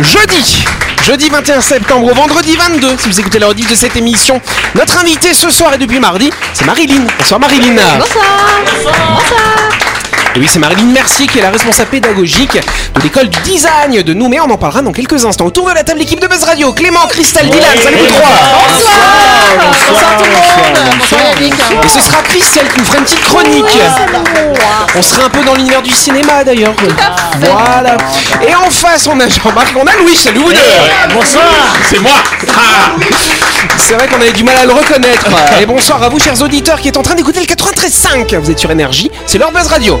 jeudi. 0.00 0.64
Jeudi 1.04 1.28
21 1.28 1.60
septembre 1.60 2.10
au 2.10 2.14
vendredi 2.14 2.56
22, 2.56 2.96
si 2.98 3.08
vous 3.08 3.20
écoutez 3.20 3.38
la 3.38 3.48
rediff 3.48 3.68
de 3.68 3.74
cette 3.74 3.96
émission. 3.96 4.40
Notre 4.74 4.98
invité 4.98 5.34
ce 5.34 5.50
soir 5.50 5.74
et 5.74 5.78
depuis 5.78 6.00
mardi, 6.00 6.30
c'est 6.54 6.64
Marilyn. 6.64 7.04
Bonsoir 7.18 7.40
Marilyn. 7.40 7.76
Et 10.36 10.40
oui, 10.40 10.48
c'est 10.50 10.58
Marilyn 10.58 10.86
Mercier 10.86 11.28
qui 11.28 11.38
est 11.38 11.42
la 11.42 11.50
responsable 11.50 11.90
pédagogique 11.90 12.54
de 12.94 13.00
l'école 13.02 13.28
du 13.28 13.38
design 13.42 14.02
de 14.02 14.14
Nouméa. 14.14 14.42
On 14.44 14.50
en 14.50 14.56
parlera 14.56 14.82
dans 14.82 14.90
quelques 14.90 15.24
instants. 15.24 15.46
Autour 15.46 15.68
de 15.68 15.74
la 15.74 15.84
table, 15.84 16.00
l'équipe 16.00 16.18
de 16.18 16.26
Buzz 16.26 16.42
Radio, 16.42 16.72
Clément, 16.72 17.06
Christelle, 17.08 17.48
Dylan, 17.48 17.78
salut 17.80 17.98
vous 17.98 18.06
trois. 18.06 18.28
Bonsoir 19.56 20.16
tout 20.18 20.24
le 20.24 20.30
monde 20.32 20.96
Bonsoir 20.98 21.20
Yannick 21.22 21.54
Et 21.84 21.88
ce 21.88 22.00
sera 22.00 22.20
Christelle 22.22 22.66
qui 22.68 22.80
nous 22.80 22.84
fera 22.84 22.98
une 22.98 23.04
petite 23.04 23.20
chronique. 23.20 23.78
On 24.96 25.02
sera 25.02 25.26
un 25.26 25.30
peu 25.30 25.44
dans 25.44 25.54
l'univers 25.54 25.82
du 25.82 25.92
cinéma 25.92 26.42
d'ailleurs. 26.42 26.74
Voilà. 27.38 27.96
Et 28.46 28.54
en 28.56 28.70
face, 28.70 29.06
on 29.06 29.20
a 29.20 29.28
Jean-Marc, 29.28 29.72
on 29.76 29.86
a 29.86 29.96
Louis. 30.02 30.16
Salut 30.16 30.40
vous 30.40 30.52
deux. 30.52 31.14
Bonsoir 31.14 31.44
C'est 31.88 32.00
moi 32.00 32.16
Ah 32.56 32.90
C'est 33.76 33.94
vrai 33.94 34.08
qu'on 34.08 34.20
avait 34.20 34.32
du 34.32 34.42
mal 34.42 34.56
à 34.56 34.64
le 34.64 34.72
reconnaître. 34.72 35.26
Et 35.60 35.66
bonsoir 35.66 36.02
à 36.02 36.08
vous, 36.08 36.18
chers 36.18 36.42
auditeurs, 36.42 36.80
qui 36.80 36.88
êtes 36.88 36.96
en 36.96 37.02
train 37.02 37.14
d'écouter 37.14 37.38
le 37.38 37.46
93.5. 37.46 38.36
Vous 38.38 38.50
êtes 38.50 38.58
sur 38.58 38.72
Énergie, 38.72 39.12
c'est 39.26 39.38
leur 39.38 39.52
Buzz 39.52 39.68
Radio. 39.68 40.00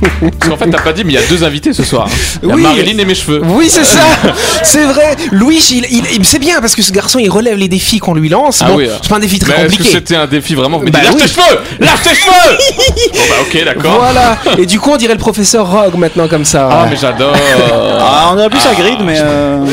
Parce 0.00 0.50
qu'en 0.50 0.56
fait, 0.56 0.70
t'as 0.70 0.80
pas 0.82 0.92
dit, 0.92 1.04
mais 1.04 1.12
il 1.14 1.20
y 1.20 1.22
a 1.22 1.26
deux 1.28 1.42
invités 1.44 1.72
ce 1.72 1.82
soir. 1.84 2.06
hein. 2.08 2.38
Il 2.42 2.48
y 2.48 2.52
a 2.52 2.54
Oui. 2.54 2.62
Marilyn 2.62 2.98
et 2.98 3.04
mes 3.04 3.14
cheveux. 3.14 3.40
Oui, 3.44 3.68
c'est 3.70 3.84
ça. 3.84 4.00
c'est 4.62 4.84
vrai. 4.84 5.16
Louis, 5.32 5.60
il, 5.70 5.86
il- 5.90 6.04
il- 6.16 6.24
c'est 6.26 6.38
bien 6.38 6.60
parce 6.60 6.74
que 6.76 6.82
ce 6.82 6.92
garçon, 6.92 7.18
il 7.18 7.28
relève 7.30 7.56
les 7.58 7.68
défis 7.68 7.98
qu'on 7.98 8.14
lui 8.14 8.28
lance. 8.28 8.60
Ah 8.62 8.68
Bon, 8.68 8.76
oui. 8.76 8.88
c'est 9.02 9.08
pas 9.08 9.16
un 9.16 9.20
défi 9.20 9.38
très 9.38 9.56
Mais 9.56 9.62
compliqué. 9.64 9.90
c'était 9.92 10.16
un 10.16 10.26
défi 10.26 10.54
vraiment 10.54 10.78
Mais 10.78 10.90
Bah 10.90 11.00
oui. 11.10 11.16
tes 11.16 11.28
cheveux 11.28 11.58
Lave 11.80 12.00
tes 12.02 12.14
cheveux 12.14 12.56
Bon 13.12 13.20
bah 13.28 13.34
ok, 13.42 13.64
d'accord. 13.64 13.96
Voilà. 14.00 14.38
Et 14.58 14.66
du 14.66 14.78
coup, 14.78 14.90
on 14.92 14.96
dirait 14.96 15.14
le 15.14 15.18
professeur 15.18 15.70
Rogue 15.70 15.96
maintenant 15.96 16.28
comme 16.28 16.44
ça. 16.44 16.68
Ah, 16.70 16.86
mais 16.90 16.96
j'adore. 16.96 17.32
Ah, 18.00 18.30
on 18.32 18.38
aurait 18.38 18.50
plus 18.50 18.60
à 18.66 18.74
grid, 18.74 18.98
mais 19.04 19.16
euh, 19.18 19.64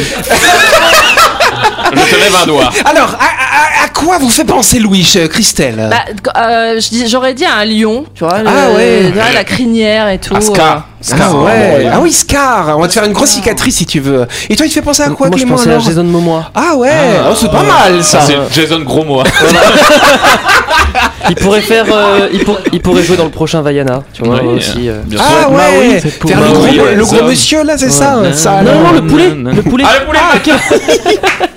Je 1.94 2.16
te 2.16 2.20
lève 2.20 2.36
un 2.42 2.46
doigt. 2.48 2.70
Alors, 2.86 3.16
à, 3.20 3.24
à- 3.24 3.86
à 3.86 3.90
quoi 3.90 4.18
vous 4.18 4.30
fait 4.30 4.44
penser 4.46 4.80
Louis, 4.80 5.08
euh, 5.16 5.28
Christelle 5.28 5.90
Bah, 5.90 5.98
euh, 6.38 6.80
je 6.80 6.90
dis- 6.90 7.08
J'aurais 7.08 7.34
dit 7.34 7.46
un 7.46 7.64
lion, 7.66 8.06
tu 8.14 8.24
vois, 8.24 8.36
Ah 8.46 8.70
le- 8.70 8.76
ouais. 8.76 9.04
tu 9.08 9.12
vois, 9.14 9.32
la 9.34 9.44
crinière 9.44 10.10
et 10.10 10.18
tout. 10.18 10.34
Un 10.34 10.38
euh. 10.38 10.42
Scar. 10.42 10.88
Ah 11.20 11.34
ouais. 11.36 11.88
Ah 11.94 12.00
oui, 12.02 12.12
Scar. 12.12 12.78
On 12.78 12.82
va 12.82 12.88
te 12.88 12.94
faire 12.94 13.04
une 13.04 13.14
grosse 13.14 13.30
cicatrice 13.30 13.76
si 13.76 13.86
tu 13.86 14.00
veux. 14.00 14.26
Et 14.50 14.56
toi, 14.56 14.66
il 14.66 14.70
te 14.70 14.74
fait 14.76 14.82
penser 14.82 15.04
à 15.04 15.10
quoi, 15.10 15.28
Moi, 15.28 15.38
je 15.38 15.44
Clément 15.44 15.56
pensais 15.58 15.70
à 15.70 15.74
alors 15.74 15.84
Jason 15.86 16.04
Momoa. 16.04 16.50
Ah 16.56 16.76
ouais. 16.76 16.90
Ah. 16.92 17.28
Oh, 17.32 17.36
c'est 17.40 17.52
pas 17.52 17.62
mal 17.64 18.04
ça. 18.04 18.22
Ça, 18.22 18.28
c'est 18.52 18.62
Jason 18.62 18.80
Gros-Moi. 18.82 19.24
Il 21.30 21.36
pourrait 21.36 21.62
faire, 21.62 21.86
euh, 21.92 22.30
il, 22.32 22.44
pour- 22.44 22.60
il 22.72 22.80
pourrait 22.82 23.04
jouer 23.04 23.18
dans 23.18 23.24
le 23.26 23.32
prochain 23.32 23.62
Vaiana, 23.62 24.04
tu 24.14 24.24
vois 24.24 24.40
Oui, 24.44 24.58
aussi. 24.58 24.88
euh. 24.90 25.02
Bien 25.06 25.20
Ah 25.22 25.42
sûr. 25.42 25.52
ouais. 25.52 26.00
c'est 26.02 26.20
pour 26.20 26.30
Faire 26.30 26.40
le 26.40 26.48
Maui, 26.48 26.76
gros, 26.78 26.86
ouais, 26.86 26.96
le 26.96 27.04
ça. 27.04 27.16
gros 27.18 27.28
monsieur 27.28 27.64
là, 27.64 27.78
c'est 27.78 27.90
ça. 27.90 28.20
Ouais. 28.20 28.32
ça 28.34 28.62
Non, 28.62 28.80
non, 28.84 28.92
le 28.94 29.02
poulet, 29.08 29.30
non, 29.36 29.52
le 29.52 29.62
poulet. 29.64 29.84
Ah, 29.88 30.00
le 30.00 30.06
poulet 30.06 30.20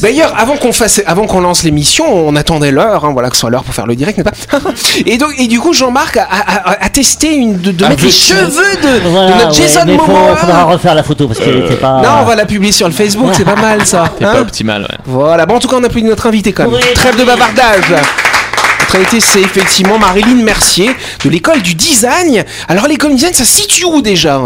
D'ailleurs, 0.00 0.32
avant 0.38 0.56
qu'on 0.56 0.72
fasse, 0.72 1.02
avant 1.06 1.26
qu'on 1.26 1.40
lance 1.40 1.62
l'émission, 1.64 2.06
on 2.12 2.36
attendait 2.36 2.70
l'heure, 2.70 3.04
hein, 3.04 3.10
voilà 3.12 3.28
que 3.30 3.36
ce 3.36 3.40
soit 3.40 3.50
l'heure 3.50 3.64
pour 3.64 3.74
faire 3.74 3.86
le 3.86 3.96
direct, 3.96 4.18
n'est-ce 4.18 4.46
pas 4.46 4.58
Et 5.06 5.18
donc, 5.18 5.34
et 5.38 5.46
du 5.46 5.58
coup, 5.60 5.72
Jean-Marc 5.72 6.16
a, 6.16 6.22
a- 6.24 6.70
a- 6.70 6.84
a 6.84 6.88
testé 6.88 7.34
une 7.34 7.58
de, 7.60 7.72
de 7.72 7.84
Ah, 7.84 7.88
mettre 7.90 8.04
les 8.04 8.10
cheveux 8.10 8.46
de, 8.82 9.08
Voilà, 9.08 9.28
de 9.28 9.32
notre 9.34 9.48
ouais, 9.48 9.54
Jason 9.66 9.80
mais 9.86 9.96
faut, 9.98 10.06
Momoa. 10.06 10.36
faudra 10.36 10.64
refaire 10.64 10.94
la 10.94 11.02
photo 11.02 11.26
parce 11.28 11.40
qu'elle 11.40 11.64
était 11.64 11.76
pas. 11.76 12.00
Non, 12.02 12.08
on 12.22 12.24
va 12.24 12.34
la 12.36 12.46
publier 12.46 12.72
sur 12.72 12.86
le 12.86 12.94
Facebook, 12.94 13.30
c'est 13.36 13.44
pas 13.44 13.56
mal 13.56 13.84
ça. 13.86 14.04
Hein 14.20 14.32
pas 14.32 14.40
optimal, 14.40 14.82
ouais. 14.82 14.98
voilà. 15.04 15.46
Bon, 15.46 15.56
en 15.56 15.58
tout 15.58 15.68
cas, 15.68 15.76
on 15.78 15.84
applaudit 15.84 16.06
notre 16.06 16.26
invité 16.26 16.52
quand 16.52 16.64
même. 16.64 16.74
Oui. 16.74 16.80
Trêve 16.94 17.16
de 17.18 17.24
bavardage. 17.24 17.90
Notre 18.80 18.96
invité, 18.96 19.20
c'est 19.20 19.40
effectivement 19.40 19.98
Marilyn 19.98 20.42
Mercier 20.42 20.90
de 21.24 21.28
l'école 21.30 21.60
du 21.62 21.74
design. 21.74 22.44
Alors, 22.68 22.86
l'école 22.88 23.10
du 23.10 23.16
design, 23.16 23.34
ça 23.34 23.44
se 23.44 23.50
situe 23.56 23.84
où 23.84 24.00
déjà 24.00 24.40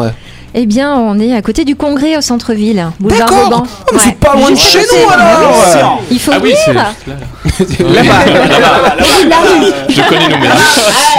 Eh 0.55 0.67
bien, 0.67 0.95
on 0.97 1.19
est 1.19 1.35
à 1.35 1.43
côté 1.43 1.65
du 1.65 1.77
Congrès 1.77 2.17
au 2.17 2.21
centre-ville, 2.21 2.87
D'accord. 3.01 3.65
Oh, 3.65 3.91
mais 3.93 3.99
c'est 3.99 4.19
pas 4.19 4.35
loin 4.35 4.51
de 4.51 4.57
chez 4.57 4.81
nous 4.81 5.11
alors. 5.11 6.03
Il 6.11 6.21
faut 6.21 6.33
Ah 6.35 6.39
oui, 6.43 6.53
c'est. 6.65 6.73
Là-bas. 7.85 8.25
Je 9.89 10.09
connais 10.09 10.29
nous, 10.29 10.37
mais. 10.41 10.49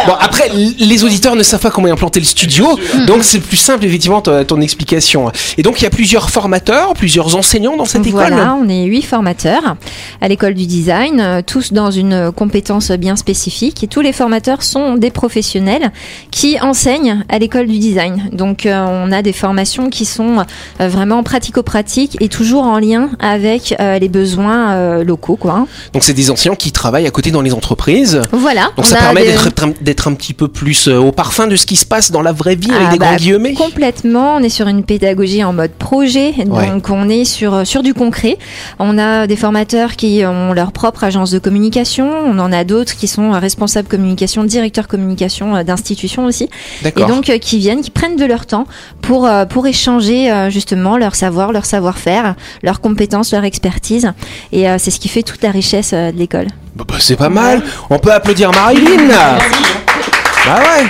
Bon, 0.07 0.13
après, 0.19 0.49
les 0.53 1.03
auditeurs 1.03 1.35
ne 1.35 1.43
savent 1.43 1.61
pas 1.61 1.71
comment 1.71 1.87
implanter 1.87 2.19
le 2.19 2.25
studio, 2.25 2.77
donc 3.07 3.23
c'est 3.23 3.39
plus 3.39 3.57
simple, 3.57 3.85
effectivement, 3.85 4.21
ton, 4.21 4.43
ton 4.43 4.61
explication. 4.61 5.31
Et 5.57 5.63
donc, 5.63 5.79
il 5.81 5.83
y 5.83 5.87
a 5.87 5.89
plusieurs 5.89 6.29
formateurs, 6.29 6.93
plusieurs 6.93 7.35
enseignants 7.35 7.77
dans 7.77 7.85
cette 7.85 8.05
école. 8.05 8.27
Voilà, 8.27 8.55
on 8.61 8.67
est 8.69 8.83
huit 8.85 9.03
formateurs 9.03 9.75
à 10.21 10.27
l'école 10.27 10.53
du 10.53 10.67
design, 10.67 11.19
euh, 11.19 11.41
tous 11.45 11.73
dans 11.73 11.89
une 11.91 12.31
compétence 12.31 12.91
bien 12.91 13.15
spécifique. 13.15 13.83
Et 13.83 13.87
tous 13.87 14.01
les 14.01 14.13
formateurs 14.13 14.61
sont 14.63 14.95
des 14.95 15.11
professionnels 15.11 15.91
qui 16.31 16.59
enseignent 16.61 17.23
à 17.29 17.39
l'école 17.39 17.67
du 17.67 17.79
design. 17.79 18.29
Donc, 18.31 18.65
euh, 18.65 18.85
on 18.87 19.11
a 19.11 19.22
des 19.23 19.33
formations 19.33 19.89
qui 19.89 20.05
sont 20.05 20.37
euh, 20.81 20.87
vraiment 20.87 21.23
pratico-pratiques 21.23 22.17
et 22.21 22.29
toujours 22.29 22.63
en 22.63 22.77
lien 22.79 23.09
avec 23.19 23.73
euh, 23.79 23.97
les 23.99 24.09
besoins 24.09 24.71
euh, 24.73 25.03
locaux, 25.03 25.35
quoi. 25.35 25.65
Donc, 25.93 26.03
c'est 26.03 26.13
des 26.13 26.29
enseignants 26.29 26.55
qui 26.55 26.71
travaillent 26.71 27.07
à 27.07 27.11
côté 27.11 27.31
dans 27.31 27.41
les 27.41 27.53
entreprises. 27.53 28.21
Voilà. 28.31 28.63
Donc, 28.75 28.79
on 28.79 28.83
ça 28.83 28.97
permet 28.97 29.23
des- 29.23 29.73
d'être 29.81 30.07
un 30.07 30.13
petit 30.13 30.33
peu 30.33 30.47
plus 30.47 30.87
au 30.87 31.11
parfum 31.11 31.47
de 31.47 31.55
ce 31.55 31.65
qui 31.65 31.75
se 31.75 31.85
passe 31.85 32.11
dans 32.11 32.21
la 32.21 32.31
vraie 32.31 32.55
vie, 32.55 32.69
avec 32.71 32.87
Ah 32.89 32.91
des 32.93 32.99
bah, 32.99 33.05
grands 33.07 33.15
guillemets. 33.15 33.53
Complètement, 33.53 34.35
on 34.35 34.39
est 34.39 34.49
sur 34.49 34.67
une 34.67 34.83
pédagogie 34.83 35.43
en 35.43 35.53
mode 35.53 35.71
projet, 35.71 36.33
Ouais. 36.37 36.67
donc 36.69 36.89
on 36.89 37.09
est 37.09 37.25
sur, 37.25 37.65
sur 37.65 37.83
du 37.83 37.93
concret. 37.93 38.37
On 38.79 38.97
a 38.97 39.27
des 39.27 39.35
formateurs 39.35 39.95
qui 39.95 40.21
ont 40.25 40.53
leur 40.53 40.71
propre 40.71 41.03
agence 41.03 41.31
de 41.31 41.39
communication, 41.39 42.09
on 42.25 42.37
en 42.39 42.51
a 42.51 42.63
d'autres 42.63 42.95
qui 42.95 43.07
sont 43.07 43.31
responsables 43.31 43.87
communication, 43.87 44.43
directeurs 44.43 44.87
communication 44.87 45.63
d'institutions 45.63 46.25
aussi, 46.25 46.49
et 46.85 47.05
donc 47.05 47.25
qui 47.39 47.59
viennent, 47.59 47.81
qui 47.81 47.91
prennent 47.91 48.15
de 48.17 48.25
leur 48.25 48.45
temps 48.45 48.65
pour, 49.01 49.12
euh, 49.13 49.45
pour 49.45 49.67
échanger 49.67 50.31
euh, 50.31 50.49
justement 50.49 50.97
leur 50.97 51.15
savoir, 51.15 51.51
leur 51.51 51.65
savoir-faire, 51.65 52.35
leurs 52.63 52.81
compétences, 52.81 53.31
leur 53.31 53.43
expertise, 53.43 54.11
et 54.51 54.69
euh, 54.69 54.77
c'est 54.79 54.91
ce 54.91 54.99
qui 54.99 55.07
fait 55.07 55.23
toute 55.23 55.43
la 55.43 55.51
richesse 55.51 55.93
de 55.93 56.17
l'école. 56.17 56.47
Bah, 56.75 56.83
bah, 56.87 56.95
c'est 56.99 57.15
pas 57.15 57.29
mal. 57.29 57.61
On 57.89 57.99
peut 57.99 58.11
applaudir 58.11 58.51
Marilyn. 58.51 59.07
Bah 59.07 60.59
ouais. 60.59 60.85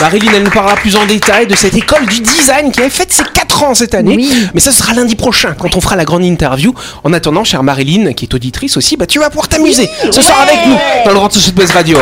Marilyn, 0.00 0.32
elle 0.34 0.42
nous 0.42 0.50
parlera 0.50 0.76
plus 0.76 0.96
en 0.96 1.06
détail 1.06 1.46
de 1.46 1.54
cette 1.54 1.76
école 1.76 2.06
du 2.06 2.20
design 2.20 2.70
qui 2.72 2.82
a 2.82 2.90
fait 2.90 3.10
ses 3.10 3.22
4 3.24 3.62
ans 3.62 3.74
cette 3.74 3.94
année. 3.94 4.16
Oui. 4.16 4.48
Mais 4.54 4.60
ça 4.60 4.72
sera 4.72 4.94
lundi 4.94 5.14
prochain 5.14 5.54
quand 5.58 5.76
on 5.76 5.80
fera 5.80 5.96
la 5.96 6.04
grande 6.04 6.24
interview. 6.24 6.74
En 7.04 7.12
attendant, 7.12 7.44
chère 7.44 7.62
Marilyn, 7.62 8.12
qui 8.12 8.26
est 8.26 8.34
auditrice 8.34 8.76
aussi, 8.76 8.96
bah 8.96 9.06
tu 9.06 9.18
vas 9.18 9.30
pouvoir 9.30 9.48
t'amuser 9.48 9.88
ce 10.10 10.22
soir 10.22 10.40
avec 10.42 10.66
nous 10.66 10.76
dans 11.04 11.10
le 11.10 11.16
Grand 11.16 11.30
Buzz 11.54 11.70
Radio. 11.70 11.98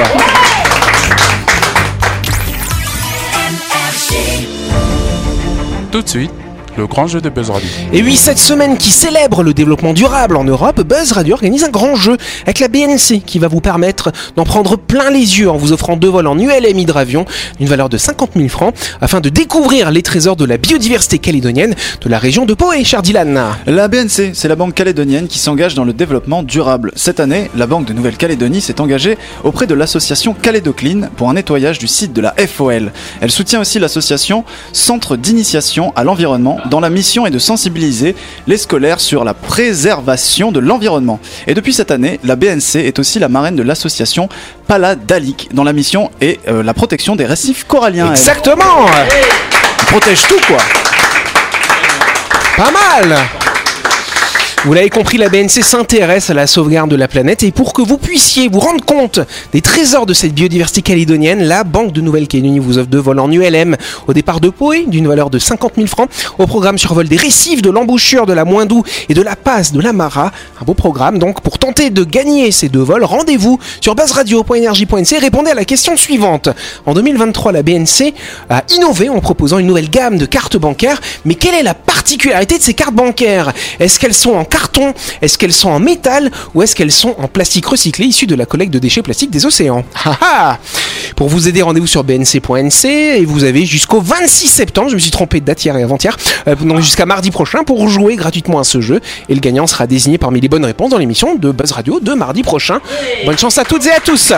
Tout 5.90 6.02
de 6.02 6.08
suite, 6.08 6.30
le 6.80 6.86
grand 6.86 7.06
jeu 7.06 7.20
de 7.20 7.28
Buzz 7.28 7.50
Radio. 7.50 7.68
Et 7.92 8.02
oui, 8.02 8.16
cette 8.16 8.38
semaine 8.38 8.78
qui 8.78 8.88
célèbre 8.88 9.42
le 9.42 9.52
développement 9.52 9.92
durable 9.92 10.36
en 10.36 10.44
Europe, 10.44 10.80
Buzz 10.80 11.12
Radio 11.12 11.34
organise 11.34 11.62
un 11.62 11.68
grand 11.68 11.94
jeu 11.94 12.16
avec 12.44 12.58
la 12.58 12.68
BNC 12.68 13.20
qui 13.26 13.38
va 13.38 13.48
vous 13.48 13.60
permettre 13.60 14.12
d'en 14.34 14.44
prendre 14.44 14.76
plein 14.76 15.10
les 15.10 15.41
yeux 15.41 15.50
en 15.50 15.58
vous 15.58 15.72
offrant 15.72 15.98
deux 15.98 16.08
vols 16.08 16.26
en 16.26 16.38
ULM 16.38 16.78
hydravion 16.78 17.26
d'une 17.58 17.68
valeur 17.68 17.91
de 17.91 17.98
50 17.98 18.30
000 18.34 18.48
francs 18.48 18.74
afin 19.02 19.20
de 19.20 19.28
découvrir 19.28 19.91
les 19.91 20.00
trésors 20.00 20.36
de 20.36 20.47
la 20.47 20.56
biodiversité 20.56 21.18
calédonienne 21.18 21.74
de 22.00 22.09
la 22.09 22.18
région 22.18 22.47
de 22.47 22.54
Pau 22.54 22.72
et 22.72 22.82
cher 22.82 23.03
Dylan. 23.03 23.38
La 23.66 23.88
BNC, 23.88 24.30
c'est 24.32 24.48
la 24.48 24.56
banque 24.56 24.72
calédonienne 24.72 25.28
qui 25.28 25.38
s'engage 25.38 25.74
dans 25.74 25.84
le 25.84 25.92
développement 25.92 26.42
durable. 26.42 26.92
Cette 26.97 27.21
année, 27.21 27.50
la 27.56 27.66
Banque 27.66 27.84
de 27.84 27.92
Nouvelle-Calédonie 27.92 28.62
s'est 28.62 28.80
engagée 28.80 29.18
auprès 29.44 29.66
de 29.66 29.74
l'association 29.74 30.32
Calédocline 30.32 31.10
pour 31.18 31.28
un 31.28 31.34
nettoyage 31.34 31.78
du 31.78 31.88
site 31.88 32.15
de 32.15 32.22
la 32.22 32.34
FOL. 32.38 32.91
Elle 33.21 33.30
soutient 33.30 33.60
aussi 33.60 33.78
l'association 33.78 34.44
Centre 34.72 35.16
d'initiation 35.16 35.92
à 35.94 36.04
l'environnement 36.04 36.59
dont 36.70 36.80
la 36.80 36.90
mission 36.90 37.26
est 37.26 37.30
de 37.30 37.38
sensibiliser 37.38 38.14
les 38.46 38.56
scolaires 38.56 39.00
sur 39.00 39.24
la 39.24 39.34
préservation 39.34 40.52
de 40.52 40.60
l'environnement. 40.60 41.20
Et 41.46 41.54
depuis 41.54 41.72
cette 41.72 41.90
année, 41.90 42.20
la 42.24 42.36
BNC 42.36 42.76
est 42.76 42.98
aussi 42.98 43.18
la 43.18 43.28
marraine 43.28 43.56
de 43.56 43.62
l'association 43.62 44.28
Paladalic 44.66 45.48
dont 45.52 45.64
la 45.64 45.72
mission 45.72 46.10
est 46.20 46.38
euh, 46.48 46.62
la 46.62 46.74
protection 46.74 47.16
des 47.16 47.26
récifs 47.26 47.64
coralliens. 47.64 48.10
Exactement 48.10 48.86
protège 49.90 50.22
tout 50.28 50.40
quoi. 50.46 50.58
Pas 52.56 52.70
mal 52.70 53.18
Vous 54.66 54.74
l'avez 54.74 54.91
compris, 54.91 55.16
la 55.16 55.30
BNC 55.30 55.62
s'intéresse 55.62 56.28
à 56.28 56.34
la 56.34 56.47
sauvegarde 56.47 56.91
de 56.91 56.97
la 56.97 57.09
planète. 57.09 57.42
Et 57.42 57.51
pour 57.51 57.72
que 57.72 57.80
vous 57.80 57.97
puissiez 57.97 58.48
vous 58.48 58.60
rendre 58.60 58.84
compte 58.84 59.18
des 59.54 59.62
trésors 59.62 60.04
de 60.04 60.12
cette 60.12 60.34
biodiversité 60.34 60.83
calédonienne, 60.83 61.42
la 61.42 61.65
Banque 61.65 61.92
de 61.92 62.03
Nouvelle-Calédonie 62.03 62.59
vous 62.59 62.77
offre 62.77 62.89
deux 62.89 62.98
vols 62.98 63.21
en 63.21 63.33
ULM 63.33 63.78
au 64.07 64.12
départ 64.12 64.39
de 64.39 64.51
Poé 64.51 64.84
d'une 64.86 65.09
valeur 65.09 65.30
de 65.30 65.39
50 65.39 65.77
000 65.77 65.86
francs, 65.86 66.10
au 66.36 66.47
programme 66.47 66.77
survol 66.77 67.09
des 67.09 67.16
récifs, 67.16 67.62
de 67.62 67.71
l'embouchure, 67.71 68.27
de 68.27 68.34
la 68.34 68.45
Moindou 68.45 68.83
et 69.09 69.15
de 69.15 69.22
la 69.22 69.34
passe 69.34 69.72
de 69.72 69.80
la 69.80 69.95
Mara. 69.95 70.30
Un 70.60 70.65
beau 70.66 70.74
programme 70.74 71.18
donc 71.18 71.41
pour 71.41 71.59
tenter 71.59 71.89
de 71.89 72.04
gagner 72.04 72.51
ces 72.51 72.68
deux 72.68 72.83
vols, 72.83 73.04
rendez-vous 73.04 73.59
sur 73.80 73.95
buzzradio.energie.nc 73.95 75.13
et 75.15 75.18
répondez 75.18 75.53
à 75.53 75.54
la 75.54 75.65
question 75.65 75.97
suivante. 75.97 76.51
En 76.84 76.92
2023, 76.92 77.53
la 77.53 77.63
BNC 77.63 78.13
a 78.51 78.63
innové 78.77 79.09
en 79.09 79.21
proposant 79.21 79.59
une 79.59 79.68
nouvelle 79.68 79.89
gamme 79.89 80.18
de 80.18 80.27
cartes 80.27 80.59
bancaires, 80.59 81.01
mais 81.24 81.34
quelle 81.34 81.54
est 81.54 81.63
la 81.63 81.72
particularité 81.72 82.59
de 82.59 82.63
ces 82.63 82.74
cartes 82.74 82.95
bancaires? 82.95 83.54
Est-ce 83.78 83.98
qu'elles 83.98 84.13
sont 84.13 84.34
en 84.34 84.45
carton. 84.50 84.92
Est-ce 85.22 85.38
qu'elles 85.38 85.52
sont 85.52 85.70
en 85.70 85.80
métal 85.80 86.30
Ou 86.54 86.62
est-ce 86.62 86.76
qu'elles 86.76 86.92
sont 86.92 87.14
en 87.18 87.28
plastique 87.28 87.66
recyclé 87.66 88.06
issu 88.06 88.26
de 88.26 88.34
la 88.34 88.47
collecte 88.47 88.72
de 88.72 88.78
déchets 88.78 89.02
plastiques 89.02 89.30
des 89.30 89.47
océans 89.47 89.84
Ah 90.04 90.18
ah. 90.20 90.58
Pour 91.16 91.28
vous 91.28 91.48
aider, 91.48 91.62
rendez-vous 91.62 91.86
sur 91.86 92.04
bnc.nc 92.04 92.84
et 92.84 93.24
vous 93.24 93.44
avez 93.44 93.64
jusqu'au 93.64 94.00
26 94.00 94.48
septembre, 94.48 94.91
je 94.91 94.94
me 94.94 95.00
suis 95.00 95.10
trompé 95.10 95.41
de 95.41 95.44
date 95.44 95.64
hier 95.64 95.76
et 95.76 95.82
avant-hier, 95.82 96.16
euh, 96.48 96.54
donc 96.54 96.80
jusqu'à 96.80 97.06
mardi 97.06 97.30
prochain 97.30 97.64
pour 97.64 97.88
jouer 97.88 98.16
gratuitement 98.16 98.58
à 98.58 98.64
ce 98.64 98.80
jeu 98.80 99.00
et 99.28 99.34
le 99.34 99.41
gagnant 99.41 99.66
sera 99.66 99.86
désigné 99.86 100.18
parmi 100.18 100.41
les 100.41 100.48
bonnes 100.48 100.64
réponses 100.64 100.91
dans 100.91 100.98
l'émission 100.98 101.34
de 101.34 101.50
Buzz 101.53 101.72
Radio 101.72 102.00
de 102.00 102.14
mardi 102.14 102.42
prochain. 102.42 102.80
Bonne 103.24 103.38
chance 103.38 103.58
à 103.58 103.64
toutes 103.64 103.86
et 103.86 103.92
à 103.92 104.00
tous 104.00 104.32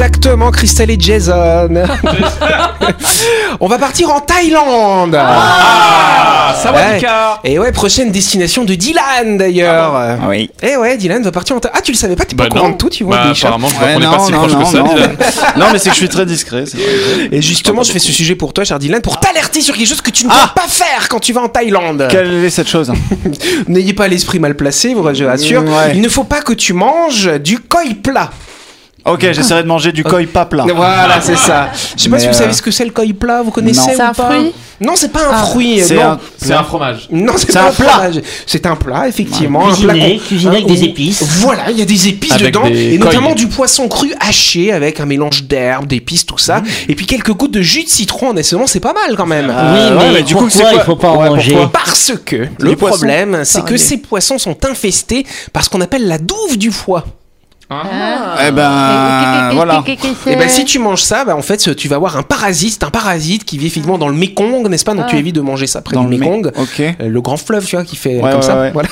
Exactement, 0.00 0.50
Christelle 0.50 0.90
et 0.90 0.98
Jason. 1.00 1.70
On 3.60 3.66
va 3.66 3.78
partir 3.78 4.10
en 4.10 4.20
Thaïlande. 4.20 5.14
Ah, 5.18 6.54
Sawadika. 6.62 7.40
Et 7.44 7.58
ouais, 7.58 7.72
prochaine 7.72 8.10
destination 8.10 8.64
de 8.64 8.74
Dylan 8.74 9.38
d'ailleurs. 9.38 9.94
Ah 9.96 10.18
oui. 10.28 10.50
Et 10.62 10.76
ouais, 10.76 10.98
Dylan 10.98 11.22
va 11.22 11.32
partir 11.32 11.56
en 11.56 11.60
Thaïlande. 11.60 11.78
Ah, 11.78 11.82
tu 11.82 11.92
le 11.92 11.96
savais 11.96 12.14
pas, 12.14 12.26
t'es 12.26 12.36
Bah 12.36 12.44
pas 12.44 12.50
courant 12.50 12.64
non. 12.68 12.72
de 12.72 12.76
tout, 12.76 12.90
tu 12.90 13.04
vois. 13.04 13.16
Bah, 13.16 13.32
apparemment, 13.34 13.68
je 13.70 13.74
Ouais, 13.82 13.94
ne 13.96 14.00
connais 14.04 14.06
pas 14.14 14.18
si 14.22 14.32
non, 14.32 14.38
proche 14.40 14.52
non, 14.52 14.58
que 14.60 14.66
ça. 14.66 14.78
non. 14.80 14.94
Dylan. 14.94 15.16
non, 15.56 15.66
mais 15.72 15.78
c'est 15.78 15.88
que 15.88 15.94
je 15.94 16.00
suis 16.00 16.08
très 16.10 16.26
discret. 16.26 16.64
vrai. 16.64 17.28
Et 17.32 17.40
justement, 17.40 17.82
je 17.82 17.90
fais 17.92 17.98
ce 17.98 18.12
sujet 18.12 18.34
pour 18.34 18.52
toi, 18.52 18.64
cher 18.64 18.78
Dylan, 18.78 19.00
pour 19.00 19.18
t'alerter 19.18 19.62
sur 19.62 19.74
quelque 19.74 19.88
chose 19.88 20.02
que 20.02 20.10
tu 20.10 20.24
ne 20.24 20.28
dois 20.28 20.38
Ah 20.42 20.52
pas 20.54 20.68
faire 20.68 21.08
quand 21.08 21.20
tu 21.20 21.32
vas 21.32 21.40
en 21.40 21.48
Thaïlande. 21.48 22.06
Quelle 22.10 22.44
est 22.44 22.50
cette 22.50 22.68
chose 22.68 22.92
N'ayez 23.68 23.94
pas 23.94 24.08
l'esprit 24.08 24.40
mal 24.40 24.56
placé, 24.56 24.92
vous 24.92 25.02
je 25.14 25.24
rassure. 25.24 25.62
Ouais. 25.64 25.92
Il 25.94 26.02
ne 26.02 26.08
faut 26.10 26.24
pas 26.24 26.42
que 26.42 26.52
tu 26.52 26.74
manges 26.74 27.30
du 27.40 27.60
koi 27.60 27.80
plat. 28.02 28.28
Ok, 29.06 29.20
j'essaierai 29.32 29.62
de 29.62 29.68
manger 29.68 29.92
du 29.92 30.02
koi 30.02 30.20
pas 30.32 30.46
plat. 30.46 30.64
Voilà, 30.74 31.20
c'est 31.20 31.36
ça. 31.36 31.68
Je 31.96 32.02
sais 32.02 32.08
pas 32.08 32.16
Mais, 32.16 32.20
si 32.22 32.26
vous 32.28 32.34
euh, 32.34 32.36
savez 32.36 32.52
ce 32.52 32.60
que 32.62 32.70
c'est 32.70 32.84
le 32.84 32.90
koi 32.90 33.04
plat, 33.18 33.42
vous 33.42 33.50
connaissez 33.52 33.80
non. 33.80 33.86
ou 33.86 33.96
C'est 33.96 34.00
un 34.02 34.12
pas 34.12 34.24
fruit 34.32 34.52
Non, 34.80 34.92
c'est 34.96 35.12
pas 35.12 35.20
un 35.20 35.30
Ah. 35.32 35.44
fruit. 35.44 35.80
C'est 35.82 35.94
non. 35.94 36.02
un- 36.02 36.20
C'est 36.38 36.52
un 36.52 36.62
fromage. 36.64 37.08
Non, 37.10 37.32
c'est 37.36 37.46
C'est 37.46 37.52
pas 37.52 37.62
un 37.62 37.68
un 37.68 37.72
plat. 37.72 37.86
fromage. 37.88 38.20
C'est 38.46 38.66
un 38.66 38.76
plat, 38.76 39.08
effectivement. 39.08 39.66
un 39.68 39.72
Cuisiné, 39.72 40.18
qu'on- 40.18 40.24
cuisiné 40.26 40.56
avec 40.56 40.66
des 40.66 40.84
épices. 40.84 41.22
Voilà, 41.40 41.70
il 41.70 41.78
y 41.78 41.82
a 41.82 41.84
des 41.84 42.08
épices 42.08 42.32
Avec 42.32 42.46
dedans. 42.54 42.68
des 42.68 42.94
Et 42.94 42.98
notamment 42.98 43.28
coils. 43.28 43.34
du 43.38 43.46
poisson 43.46 43.88
cru 43.88 44.12
haché 44.20 44.72
avec 44.72 44.98
un 45.00 45.06
mélange 45.06 45.44
d'herbes, 45.44 45.86
d'épices, 45.86 46.26
tout 46.26 46.38
ça. 46.38 46.62
Et 46.88 46.94
puis 46.96 47.06
quelques 47.06 47.32
gouttes 47.32 47.52
de 47.54 47.62
jus 47.62 47.84
de 47.84 47.88
citron 47.88 48.30
en 48.30 48.36
assaisonnement, 48.36 48.66
c'est 48.66 48.80
pas 48.80 48.92
mal 48.92 49.16
quand 49.16 49.26
même. 49.26 49.52
Ah, 49.56 49.72
oui, 49.72 49.78
ouais, 49.78 49.90
mais, 50.08 50.12
mais 50.14 50.22
du 50.22 50.34
coup, 50.34 50.46
pourquoi 50.48 50.50
c'est 50.50 50.62
quoi 50.74 50.80
il 50.82 50.84
faut 50.84 50.96
pas 50.96 51.10
en 51.10 51.22
Ouais, 51.22 51.28
manger 51.30 51.52
pourquoi 51.52 51.70
Parce 51.72 52.12
que 52.24 52.48
le 52.58 52.76
poisson 52.76 52.96
problème, 52.96 53.40
c'est 53.44 53.60
que 53.60 53.64
Pareil. 53.66 53.78
ces 53.78 53.96
poissons 53.98 54.38
sont 54.38 54.56
infestés 54.66 55.24
par 55.52 55.62
ce 55.64 55.70
qu'on 55.70 55.80
appelle 55.80 56.08
la 56.08 56.18
douve 56.18 56.58
du 56.58 56.70
foie. 56.72 57.04
Eh 57.68 58.50
ben, 58.52 59.50
voilà. 59.54 59.82
Et 60.26 60.36
ben 60.36 60.48
si 60.48 60.64
tu 60.64 60.78
manges 60.78 61.02
ça, 61.02 61.24
bah, 61.24 61.34
en 61.36 61.42
fait 61.42 61.74
tu 61.74 61.88
vas 61.88 61.96
avoir 61.96 62.16
un 62.16 62.22
parasite, 62.22 62.76
c'est 62.78 62.84
un 62.86 62.90
parasite 62.90 63.44
qui 63.44 63.58
vit 63.58 63.66
effectivement 63.66 63.98
dans 63.98 64.06
le 64.08 64.14
Mekong, 64.14 64.68
n'est-ce 64.68 64.84
pas? 64.84 64.94
Donc 64.94 65.06
tu 65.08 65.16
Ah. 65.16 65.18
évites 65.18 65.34
de 65.34 65.40
manger 65.40 65.66
ça 65.66 65.80
près 65.82 65.94
Dans 65.96 66.04
du 66.04 66.10
le 66.12 66.18
Mekong. 66.18 66.52
Euh, 66.78 66.92
le 67.08 67.20
grand 67.20 67.36
fleuve, 67.36 67.64
tu 67.66 67.74
vois, 67.74 67.84
qui 67.84 67.96
fait 67.96 68.20
Ouais, 68.20 68.30
comme 68.30 68.40
ouais, 68.40 68.46
ça. 68.46 68.60
ouais. 68.60 68.70
Voilà. 68.72 68.88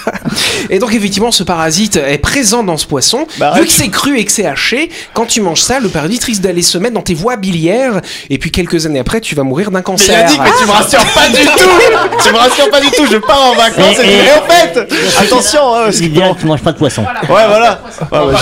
Et 0.70 0.78
donc 0.80 0.92
effectivement, 0.92 1.30
ce 1.30 1.44
parasite 1.44 1.96
est 1.96 2.18
présent 2.18 2.64
dans 2.64 2.76
ce 2.76 2.86
poisson. 2.86 3.26
Bah, 3.38 3.52
Vu 3.56 3.64
que 3.66 3.72
c'est 3.72 3.88
cru 3.88 4.18
et 4.18 4.24
que 4.24 4.32
c'est 4.32 4.46
haché, 4.46 4.90
quand 5.12 5.26
tu 5.26 5.40
manges 5.40 5.60
ça, 5.60 5.78
le 5.78 5.88
parasite 5.88 6.24
risque 6.24 6.42
d'aller 6.42 6.62
se 6.62 6.76
mettre 6.78 6.94
dans 6.94 7.02
tes 7.02 7.14
voies 7.14 7.36
biliaires. 7.36 8.00
Et 8.28 8.38
puis 8.38 8.50
quelques 8.50 8.86
années 8.86 8.98
après, 8.98 9.20
tu 9.20 9.36
vas 9.36 9.44
mourir 9.44 9.70
d'un 9.70 9.82
cancer. 9.82 10.18
Yannick, 10.18 10.40
mais 10.42 10.50
tu 10.60 10.66
me 10.66 10.72
rassures 10.72 11.04
pas 11.14 11.28
du 11.28 11.44
tout 11.44 12.18
Tu 12.24 12.32
me 12.32 12.38
rassures 12.38 12.70
pas 12.70 12.80
du 12.80 12.90
tout, 12.90 13.06
je 13.10 13.18
pars 13.18 13.40
en 13.52 13.54
vacances 13.54 13.96
Eh, 14.02 14.06
et, 14.06 14.10
eh. 14.10 14.28
et 14.28 14.32
en 14.32 14.50
fait 14.52 14.94
Attention 15.20 15.74
hein, 15.74 15.82
parce 15.84 15.98
que- 15.98 16.02
L'idéal, 16.02 16.34
tu 16.38 16.46
manges 16.46 16.62
pas 16.62 16.72
de 16.72 16.78
poisson. 16.78 17.02
Ouais, 17.02 17.46
voilà 17.46 17.78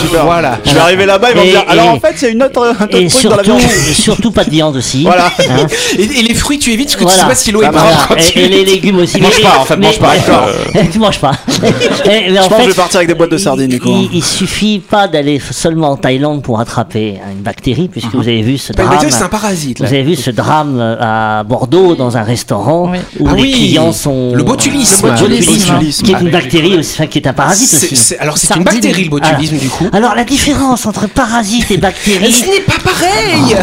super. 0.01 0.22
Voilà. 0.25 0.59
Je 0.65 0.73
vais 0.75 0.81
arriver 0.81 1.07
là-bas, 1.07 1.29
ils 1.33 1.37
vont 1.37 1.45
me 1.45 1.51
dire 1.51 1.65
Alors 1.69 1.85
et- 1.87 1.89
en 1.89 2.01
fait, 2.01 2.15
il 2.21 2.23
y 2.23 2.27
a 2.27 2.31
une 2.31 2.43
autre, 2.43 2.63
un 2.79 2.85
autre 2.85 2.97
Et 2.97 3.07
truc 3.07 3.23
dans 3.25 3.37
la 3.37 3.45
surtout, 3.45 3.59
viande. 3.59 3.71
surtout 3.95 4.31
pas 4.31 4.45
de 4.45 4.51
viande 4.51 4.77
aussi. 4.77 5.03
Voilà. 5.13 5.27
Hein. 5.27 5.67
Et, 5.99 6.03
et 6.03 6.23
les 6.23 6.35
fruits, 6.35 6.59
tu 6.59 6.71
évites 6.73 6.89
parce 6.89 6.95
que 6.97 7.01
tu 7.01 7.05
Voilà. 7.05 7.23
sais 7.23 7.29
pas 7.29 7.35
si 7.35 7.53
l'eau 7.53 7.63
est 7.63 7.67
Ça 7.67 7.73
propre. 7.73 8.09
quand 8.09 8.17
Et, 8.17 8.23
tu- 8.23 8.39
et 8.39 8.49
les 8.49 8.65
légumes 8.65 8.99
aussi. 8.99 9.21
Mange 9.21 9.41
pas, 9.43 9.59
en 9.61 9.65
fait, 9.65 9.77
mange 9.77 9.99
pas, 9.99 10.15
d'accord. 10.17 10.49
tu 10.93 10.99
manges 10.99 11.19
pas. 11.21 11.33
En 11.53 12.45
Je 12.45 12.49
pense 12.49 12.59
que 12.59 12.63
je 12.65 12.69
vais 12.69 12.75
partir 12.75 12.97
avec 12.99 13.09
des 13.09 13.15
boîtes 13.15 13.31
de 13.31 13.37
sardines 13.39 13.69
du 13.69 13.81
coup. 13.81 13.91
hein. 13.91 14.09
Il, 14.13 14.17
il 14.19 14.25
suffit 14.25 14.79
pas 14.81 15.09
d'aller 15.09 15.41
seulement 15.51 15.91
en 15.93 15.97
Thaïlande 15.97 16.43
pour 16.43 16.61
attraper 16.61 17.21
une 17.33 17.43
bactérie, 17.43 17.89
puisque 17.89 18.15
vous 18.15 18.23
avez 18.29 18.43
vu 18.43 18.59
ce 18.59 18.73
drame. 18.73 18.89
bactérie, 18.91 19.13
c'est 19.13 19.23
un 19.23 19.29
parasite. 19.29 19.79
Vous 19.81 19.87
avez 19.87 20.03
vu 20.03 20.17
ce 20.17 20.31
drame 20.31 20.79
euh, 20.81 20.97
à 21.41 21.45
Bordeaux 21.45 21.95
dans 21.95 22.17
un 22.17 22.23
restaurant 22.23 22.91
où 23.21 23.29
Ah 23.29 23.35
les 23.37 23.51
clients 23.51 23.93
sont 23.93 24.33
Le 24.35 24.43
botulisme. 24.43 25.07
Le 25.07 25.13
botulisme, 25.13 26.05
qui 26.05 26.13
est 26.13 26.21
une 26.21 26.31
bactérie 26.31 26.77
aussi, 26.77 26.93
enfin, 26.95 27.07
qui 27.07 27.19
est 27.19 27.27
un 27.27 27.33
parasite 27.33 27.73
aussi. 27.93 28.15
alors 28.19 28.39
c'est 28.39 28.55
une 28.57 28.65
bactérie 28.65 29.05
le 29.05 29.11
botulisme 29.11 29.57
du 29.57 29.69
coup. 29.69 29.89
Alors 29.93 30.12
la 30.15 30.25
différence 30.25 30.87
entre 30.87 31.09
parasite 31.09 31.71
et 31.71 31.77
bactérie. 31.77 32.33
ce 32.33 32.47
n'est 32.47 32.61
pas 32.61 32.75
pareil 32.83 33.57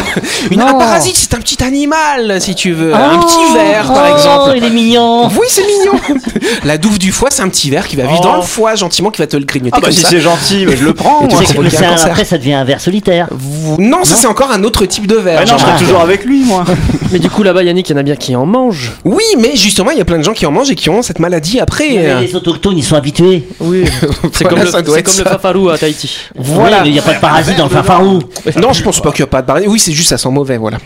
Une, 0.51 0.61
Un 0.61 0.71
Non. 0.73 0.77
parasite, 0.79 1.15
c'est 1.17 1.33
un 1.33 1.39
petit 1.39 1.63
animal, 1.63 2.39
si 2.41 2.55
tu 2.55 2.71
veux. 2.71 2.93
un 2.93 3.19
Oh, 3.19 3.25
petit 3.25 3.53
ver, 3.53 3.85
par 3.93 4.05
oh, 4.09 4.15
exemple. 4.15 4.53
il 4.57 4.63
est 4.63 4.69
mignon. 4.69 5.27
Oui, 5.29 5.47
c'est 5.49 5.65
mignon. 5.65 5.99
La 6.63 6.77
douve 6.77 6.99
du 6.99 7.11
foie, 7.11 7.29
c'est 7.31 7.41
un 7.41 7.49
petit 7.49 7.69
ver 7.69 7.87
qui 7.87 7.95
va 7.95 8.03
vivre 8.03 8.19
Oh. 8.21 8.23
dans 8.23 8.35
le 8.37 8.41
foie 8.41 8.75
gentiment, 8.75 9.09
qui 9.11 9.19
va 9.21 9.27
te 9.27 9.37
le 9.37 9.45
grignoter 9.45 9.71
Ah 9.75 9.79
bah 9.79 9.87
comme 9.87 9.95
si 9.95 10.01
ça. 10.01 10.09
c'est 10.09 10.19
gentil, 10.21 10.65
bah, 10.65 10.73
je 10.77 10.83
le 10.83 10.93
prends. 10.93 11.21
Moi. 11.29 11.41
C'est 11.45 11.53
provoquer 11.53 11.77
un 11.77 11.89
cancer. 11.91 12.07
après, 12.07 12.25
ça 12.25 12.37
devient 12.37 12.53
un 12.53 12.63
ver 12.65 12.81
solitaire. 12.81 13.27
Vous- 13.31 13.77
Non, 13.79 14.03
ça 14.03 14.15
c'est 14.15 14.27
encore 14.27 14.51
un 14.51 14.63
autre 14.63 14.85
type 14.85 15.07
de 15.07 15.15
ver. 15.15 15.39
Ah 15.41 15.45
non, 15.45 15.57
je 15.57 15.63
serai 15.63 15.77
toujours 15.77 16.01
avec 16.01 16.25
lui, 16.25 16.43
moi. 16.43 16.65
Mais 17.11 17.19
du 17.19 17.29
coup, 17.29 17.43
là-bas, 17.43 17.63
Yannick, 17.63 17.89
il 17.89 17.93
y 17.93 17.95
en 17.95 17.99
a 17.99 18.03
bien 18.03 18.15
qui 18.15 18.35
en 18.35 18.45
mangent. 18.45 18.93
Oui, 19.03 19.23
mais 19.39 19.55
justement, 19.55 19.89
il 19.89 19.97
y 19.97 20.01
a 20.01 20.05
plein 20.05 20.19
de 20.19 20.23
gens 20.23 20.33
qui 20.33 20.45
en 20.45 20.51
mangent 20.51 20.69
et 20.69 20.75
qui 20.75 20.89
ont 20.91 21.01
cette 21.01 21.17
maladie 21.17 21.59
après. 21.59 21.89
Mais 21.89 22.21
Les 22.27 22.35
autochtones, 22.35 22.77
ils 22.77 22.83
sont 22.83 22.95
habitués. 22.95 23.47
Oui. 23.59 23.83
C'est 24.31 24.43
Voilà, 24.43 24.49
comme, 24.49 24.59
le, 24.65 24.71
ça 24.71 24.81
doit 24.83 24.93
c'est 24.93 24.99
être 24.99 25.05
comme 25.07 25.17
le 25.17 25.23
ça. 25.23 25.29
fafarou 25.31 25.69
à 25.69 25.77
Tahiti. 25.79 26.15
Voilà. 26.39 26.77
Oui, 26.77 26.83
mais 26.83 26.89
il 26.89 26.93
n'y 26.93 26.99
a 26.99 27.03
pas 27.03 27.13
de 27.13 27.19
parasite 27.19 27.57
dans 27.57 27.65
le 27.65 27.69
fafarou. 27.69 28.19
Non, 28.61 28.73
je 28.73 28.81
pense 28.81 29.01
pas 29.01 29.11
qu'il 29.11 29.21
y 29.21 29.23
a 29.23 29.27
pas 29.27 29.41
de 29.41 29.47
barrière. 29.47 29.69
Oui, 29.69 29.79
c'est 29.79 29.91
juste 29.91 30.09
ça 30.09 30.17
sent 30.17 30.29
mauvais, 30.29 30.57
voilà. 30.57 30.77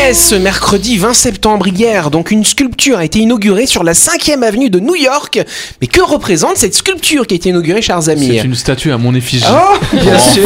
Yes, 0.04 0.30
ce 0.30 0.34
mercredi 0.34 0.98
20 0.98 1.14
septembre 1.14 1.68
hier, 1.68 2.10
donc 2.10 2.32
une 2.32 2.44
sculpture 2.44 2.98
a 2.98 3.04
été 3.04 3.20
inaugurée 3.20 3.66
sur 3.66 3.84
la 3.84 3.92
5e 3.92 4.42
avenue 4.42 4.68
de 4.68 4.80
New 4.80 4.96
York. 4.96 5.40
Mais 5.80 5.86
que 5.86 6.00
représente 6.02 6.56
cette 6.56 6.74
sculpture 6.74 7.24
qui 7.26 7.34
a 7.34 7.36
été 7.36 7.50
inaugurée, 7.50 7.82
chers 7.82 8.08
amis 8.08 8.32
C'est 8.38 8.44
une 8.44 8.54
statue 8.56 8.90
à 8.90 8.98
mon 8.98 9.14
effigie. 9.14 9.44
Oh, 9.48 9.76
bien 9.92 10.14
Enfin. 10.16 10.18
sûr 10.18 10.42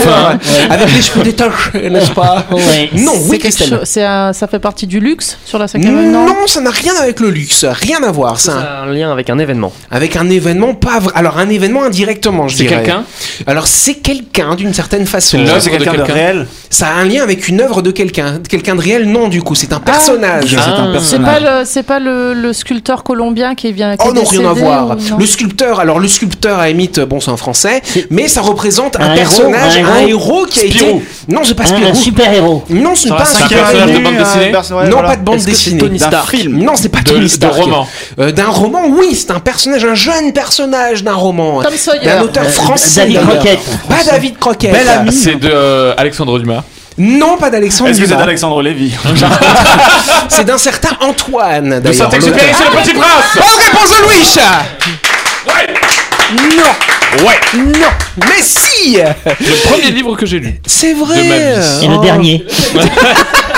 Avec 0.71 0.93
les 0.95 1.01
cheveux 1.01 1.23
détachés, 1.23 1.89
n'est-ce 1.89 2.11
pas 2.11 2.47
Ouais. 2.53 2.91
Non, 2.93 3.13
oui, 3.15 3.29
C'est 3.31 3.39
Christelle. 3.39 3.69
chose. 3.71 3.81
c'est 3.85 4.05
un- 4.05 4.33
ça 4.35 4.47
fait 4.47 4.59
partie 4.59 4.87
du 4.87 5.01
luxe 5.01 5.39
sur 5.47 5.59
la 5.59 5.69
cinquième 5.69 5.97
avenue, 5.97 6.11
Non, 6.13 6.47
ça 6.47 6.61
n'a 6.61 6.71
rien 6.71 6.93
avec 7.01 7.19
le 7.21 7.31
luxe, 7.31 7.65
rien 7.65 8.03
à 8.03 8.13
voir. 8.13 8.39
Ça 8.39 8.59
a 8.61 8.83
un 8.83 8.93
lien 8.93 9.11
avec 9.11 9.31
un 9.31 9.39
événement. 9.39 9.73
avec 9.91 10.17
un 10.17 10.29
événement 10.29 10.75
pas 10.75 10.99
vrai. 11.01 11.13
Alors 11.17 11.39
un 11.39 11.49
événement 11.49 11.85
indirectement, 11.85 12.47
je 12.49 12.57
C'est 12.59 12.65
dirais. 12.65 12.77
quelqu'un? 12.83 13.05
Alors 13.47 13.67
c'est 13.67 13.95
quelqu'un 13.95 14.55
d'une 14.55 14.75
certaine 14.75 15.07
façon. 15.07 15.39
C'est 15.47 15.61
C'est 15.61 15.71
de 15.71 15.77
quelqu'un 15.77 15.93
de 15.93 15.97
quelqu'un? 15.99 16.13
réel. 16.13 16.47
Ça 16.71 16.89
a 16.89 16.93
un 16.95 17.05
lien 17.05 17.23
avec 17.23 17.49
une 17.49 17.61
œuvre 17.61 17.81
de 17.83 17.91
quelqu'un, 17.91 18.41
quelqu'un 18.49 18.75
de 18.75 18.81
réel. 18.81 19.07
Non, 19.07 19.29
du 19.29 19.43
coup, 19.43 19.55
c'est 19.55 19.73
un 19.73 19.81
personnage. 19.81 20.45
C'est 20.51 20.57
un 20.57 20.61
Ah. 20.61 20.87
C'est 20.87 20.93
personnage. 21.19 21.41
pas 21.43 21.61
le, 21.61 21.65
c'est 21.65 21.83
pas 21.83 21.99
le, 22.01 22.35
le 22.35 22.53
sculpteur 22.53 23.03
colombien 23.05 23.55
qui 23.55 23.73
vient. 23.73 23.97
qui 23.97 24.05
Oh 24.07 24.11
est 24.11 24.15
non, 24.15 24.25
rien 24.25 24.41
à 24.41 24.49
décédé 24.55 24.61
voir. 24.61 24.97
Le 25.19 25.27
sculpteur, 25.27 25.81
alors 25.81 25.99
le 25.99 26.09
sculpteur 26.09 26.59
à 26.59 26.69
limite, 26.69 27.01
bon 27.01 27.21
c'est 27.21 27.31
un 27.31 27.37
français, 27.37 27.83
mais 28.11 28.29
ça 28.29 28.41
représente 28.41 28.97
un, 28.97 29.01
Un 29.01 29.05
héros, 29.15 29.17
personnage, 29.17 29.77
un 29.77 29.85
un 29.87 29.97
héros. 30.01 30.09
héros 30.09 30.47
qui 30.47 30.59
a 30.61 30.63
Spirou. 30.63 30.89
été. 30.99 31.03
Non, 31.29 31.41
c'est 31.45 31.55
pas 31.55 31.63
Un, 31.65 31.67
Spirou. 31.67 31.91
un 31.91 31.95
super 31.95 32.33
héros. 32.33 32.65
Non, 32.69 32.95
ce 32.95 33.09
n'est 33.09 33.15
pas 33.17 33.23
un 33.23 33.25
super 33.27 33.49
personnage 33.49 33.87
de 33.87 33.91
héros. 33.93 34.03
bande 34.03 34.15
un 34.15 34.19
dessinée 34.19 34.53
non, 34.53 34.91
voilà. 34.93 35.09
pas 35.09 35.17
de 35.17 35.23
bande 35.25 35.39
dessinée. 35.41 35.79
Tony 35.79 35.99
D'un 35.99 36.07
Stark 36.09 36.31
film. 36.31 36.59
Non, 36.63 36.73
c'est 36.77 36.89
pas 36.89 36.99
De- 37.01 37.05
Tony 37.11 37.21
de 37.23 37.29
Stark. 37.29 37.55
roman. 37.55 37.87
Euh, 38.19 38.33
d'un 38.33 38.47
roman, 38.49 38.83
oui, 38.89 39.15
c'est 39.15 39.31
un 39.31 39.41
personnage, 39.41 39.85
un 39.85 39.95
jeune 39.95 40.33
personnage 40.33 41.03
d'un 41.05 41.15
roman. 41.15 41.63
Tom 41.63 41.73
Sawyer. 41.77 42.05
D'un 42.05 42.23
auteur 42.23 42.45
Euh, 42.45 42.49
français. 42.49 43.01
David. 43.03 43.21
Croquette. 43.21 43.61
Pas 43.89 44.05
David 44.11 44.39
Croquette. 44.39 44.77
C'est 45.13 45.37
de 45.39 45.49
euh, 45.53 45.95
Alexandre 45.97 46.39
Dumas. 46.39 46.63
Non, 46.99 47.37
pas 47.37 47.51
d'Alexandre 47.51 47.91
Est-ce 47.91 48.01
que 48.01 48.07
c'est 48.07 48.17
d'Alexandre 48.17 48.63
Lévy 48.63 48.95
C'est 50.29 50.45
d'un 50.45 50.57
certain 50.59 50.97
Antoine, 51.01 51.81
De. 51.81 51.93
Saint-Exupéry, 51.93 52.53
c'est 52.57 52.65
le 52.65 52.71
petit 52.83 52.95
prince 52.95 53.35
Bonne 53.35 53.63
réponse 53.63 53.91
de 53.91 54.03
Louis 54.03 54.39
Ouais 55.47 55.75
Non, 56.57 57.25
Ouais 57.27 57.39
non, 57.55 57.89
mais 58.19 58.43
si 58.43 58.97
Le 58.97 59.69
premier 59.69 59.91
livre 59.91 60.17
que 60.17 60.27
j'ai 60.27 60.39
lu. 60.41 60.59
C'est 60.67 60.95
vrai 60.95 61.23
De 61.23 61.29
ma 61.29 61.37
vie. 61.37 61.85
Et 61.85 61.89
le 61.89 61.95
Oh. 61.97 62.03
dernier. 62.03 62.45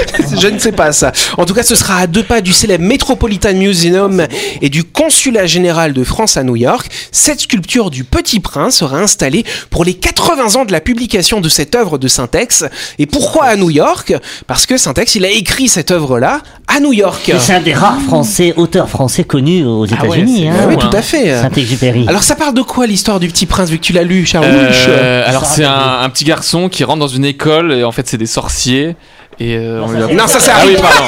Je 0.40 0.48
ne 0.48 0.58
sais 0.58 0.72
pas 0.72 0.92
ça. 0.92 1.12
En 1.38 1.44
tout 1.46 1.54
cas, 1.54 1.62
ce 1.62 1.74
sera 1.74 1.98
à 1.98 2.06
deux 2.06 2.22
pas 2.22 2.40
du 2.40 2.52
célèbre 2.52 2.84
Metropolitan 2.84 3.54
Museum 3.54 4.26
et 4.60 4.68
du 4.68 4.84
Consulat 4.84 5.46
général 5.46 5.92
de 5.92 6.04
France 6.04 6.36
à 6.36 6.42
New 6.44 6.56
York. 6.56 6.88
Cette 7.12 7.40
sculpture 7.40 7.90
du 7.90 8.04
Petit 8.04 8.40
Prince 8.40 8.76
sera 8.76 8.98
installée 8.98 9.44
pour 9.70 9.84
les 9.84 9.94
80 9.94 10.56
ans 10.60 10.64
de 10.64 10.72
la 10.72 10.80
publication 10.80 11.40
de 11.40 11.48
cette 11.48 11.74
œuvre 11.74 11.98
de 11.98 12.08
Syntex. 12.08 12.64
Et 12.98 13.06
pourquoi 13.06 13.44
à 13.46 13.56
New 13.56 13.70
York? 13.70 14.14
Parce 14.46 14.66
que 14.66 14.76
Syntex, 14.76 15.14
il 15.14 15.24
a 15.24 15.30
écrit 15.30 15.68
cette 15.68 15.90
œuvre-là 15.90 16.40
à 16.68 16.80
New 16.80 16.92
York. 16.92 17.32
C'est 17.38 17.54
un 17.54 17.60
des 17.60 17.74
rares 17.74 18.00
français, 18.02 18.52
auteurs 18.56 18.88
français 18.88 19.24
connus 19.24 19.64
aux 19.64 19.86
Ah 19.90 20.02
ouais, 20.02 20.08
États-Unis. 20.18 20.48
hein. 20.48 20.54
ah 20.62 20.66
oui, 20.68 20.76
tout 20.78 20.94
à 20.94 21.02
fait. 21.02 21.40
Saint-Exupéry. 21.40 22.04
Alors 22.08 22.22
ça 22.22 22.34
parle 22.34 22.54
de 22.54 22.62
quoi 22.62 22.86
l'histoire 22.86 23.20
du 23.20 23.28
Petit 23.28 23.46
Prince 23.46 23.70
vu 23.70 23.78
que 23.78 23.82
tu 23.84 23.92
l'as 23.92 24.02
lu, 24.02 24.26
Charles 24.26 24.46
Euh, 24.48 25.22
alors 25.26 25.46
c'est 25.46 25.64
un, 25.64 26.00
un 26.02 26.08
petit 26.10 26.24
garçon 26.24 26.68
qui 26.68 26.84
rentre 26.84 26.98
dans 27.00 27.06
une 27.08 27.24
école 27.24 27.72
et 27.72 27.84
en 27.84 27.92
fait 27.92 28.06
c'est 28.08 28.18
des 28.18 28.26
sorciers 28.26 28.96
et 29.38 29.56
euh, 29.56 29.82
on 29.84 29.90
lui 29.92 30.02
a- 30.02 30.06
Non, 30.14 30.26
ça, 30.26 30.40
c'est 30.40 30.50
ah 30.50 30.60
oui 30.66 30.76
pardon. 30.80 31.04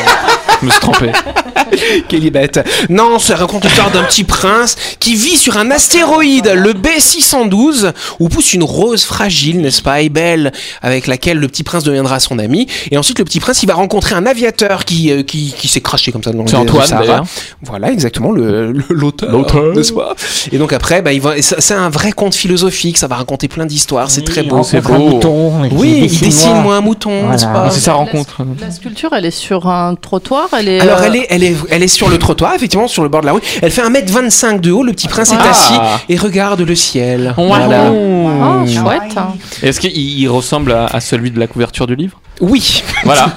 Je 0.60 0.66
me 0.66 0.70
suis 0.70 0.80
trompé 0.80 1.10
Quelle 2.08 2.24
est 2.26 2.30
bête. 2.30 2.60
Non, 2.88 3.18
ça 3.18 3.36
raconte 3.36 3.64
l'histoire 3.64 3.90
d'un 3.90 4.04
petit 4.04 4.24
prince 4.24 4.76
qui 5.00 5.14
vit 5.14 5.36
sur 5.36 5.56
un 5.56 5.70
astéroïde, 5.70 6.52
le 6.54 6.72
B612, 6.72 7.92
où 8.20 8.28
pousse 8.28 8.52
une 8.54 8.62
rose 8.64 9.04
fragile, 9.04 9.60
n'est-ce 9.60 9.82
pas, 9.82 10.00
et 10.00 10.08
belle, 10.08 10.52
avec 10.82 11.06
laquelle 11.06 11.38
le 11.38 11.48
petit 11.48 11.62
prince 11.62 11.84
deviendra 11.84 12.20
son 12.20 12.38
ami. 12.38 12.66
Et 12.90 12.96
ensuite, 12.98 13.18
le 13.18 13.24
petit 13.24 13.40
prince, 13.40 13.62
il 13.62 13.66
va 13.66 13.74
rencontrer 13.74 14.14
un 14.14 14.26
aviateur 14.26 14.84
qui, 14.84 15.10
euh, 15.10 15.22
qui, 15.22 15.54
qui 15.56 15.68
s'est 15.68 15.80
craché 15.80 16.12
comme 16.12 16.22
ça 16.22 16.32
dans 16.32 16.42
le 16.42 16.48
C'est 16.48 16.56
Antoine, 16.56 16.86
Sahara. 16.86 17.06
d'ailleurs. 17.06 17.24
Voilà, 17.62 17.90
exactement, 17.90 18.30
le- 18.32 18.72
le- 18.72 18.84
l'auteur, 18.90 19.30
L'auteur. 19.30 19.74
n'est-ce 19.74 19.92
pas 19.92 20.14
Et 20.52 20.58
donc 20.58 20.72
après, 20.72 21.02
bah, 21.02 21.12
il 21.12 21.20
va, 21.20 21.40
c'est 21.42 21.60
c'est 21.60 21.74
un 21.74 21.90
vrai 21.90 22.12
conte 22.12 22.34
philosophique, 22.34 22.96
ça 22.98 23.06
va 23.08 23.16
raconter 23.16 23.48
plein 23.48 23.66
d'histoires, 23.66 24.10
c'est 24.10 24.22
très 24.24 24.42
beau. 24.42 24.56
un 24.56 24.98
mouton. 24.98 25.64
et 25.64 25.68
Oui, 25.72 26.08
il 26.10 26.20
dessine-moi 26.20 26.76
un 26.76 26.80
mouton, 26.80 27.28
n'est-ce 27.30 27.44
pas 27.44 27.68
c'est 27.70 27.80
sa 27.80 27.92
rencontre 27.94 28.42
La 28.60 28.70
sculpture, 28.70 29.10
elle 29.12 29.24
est 29.26 29.30
sur 29.30 29.68
un 29.68 29.94
trottoir, 29.94 30.48
elle 30.58 30.68
est. 30.68 30.80
Alors 30.80 30.98
euh, 31.00 31.04
elle 31.06 31.16
est, 31.16 31.26
elle 31.30 31.44
est, 31.44 31.47
elle 31.70 31.82
est 31.82 31.88
sur 31.88 32.08
le 32.08 32.18
trottoir, 32.18 32.54
effectivement, 32.54 32.88
sur 32.88 33.02
le 33.02 33.08
bord 33.08 33.20
de 33.22 33.26
la 33.26 33.32
rue. 33.32 33.40
Elle 33.62 33.70
fait 33.70 33.82
1m25 33.82 34.60
de 34.60 34.70
haut. 34.72 34.82
Le 34.82 34.92
petit 34.92 35.08
prince 35.08 35.32
est 35.32 35.36
Ah. 35.38 35.50
assis 35.50 35.74
et 36.08 36.16
regarde 36.16 36.60
le 36.60 36.74
ciel. 36.74 37.34
Wow. 37.36 37.46
Voilà. 37.46 37.90
Oh, 37.92 38.66
chouette. 38.66 39.16
est-ce 39.62 39.80
qu'il 39.80 39.96
il 39.96 40.28
ressemble 40.28 40.72
à, 40.72 40.86
à 40.86 41.00
celui 41.00 41.30
de 41.30 41.38
la 41.38 41.46
couverture 41.46 41.86
du 41.86 41.96
livre? 41.96 42.20
Oui. 42.40 42.82
voilà 43.04 43.30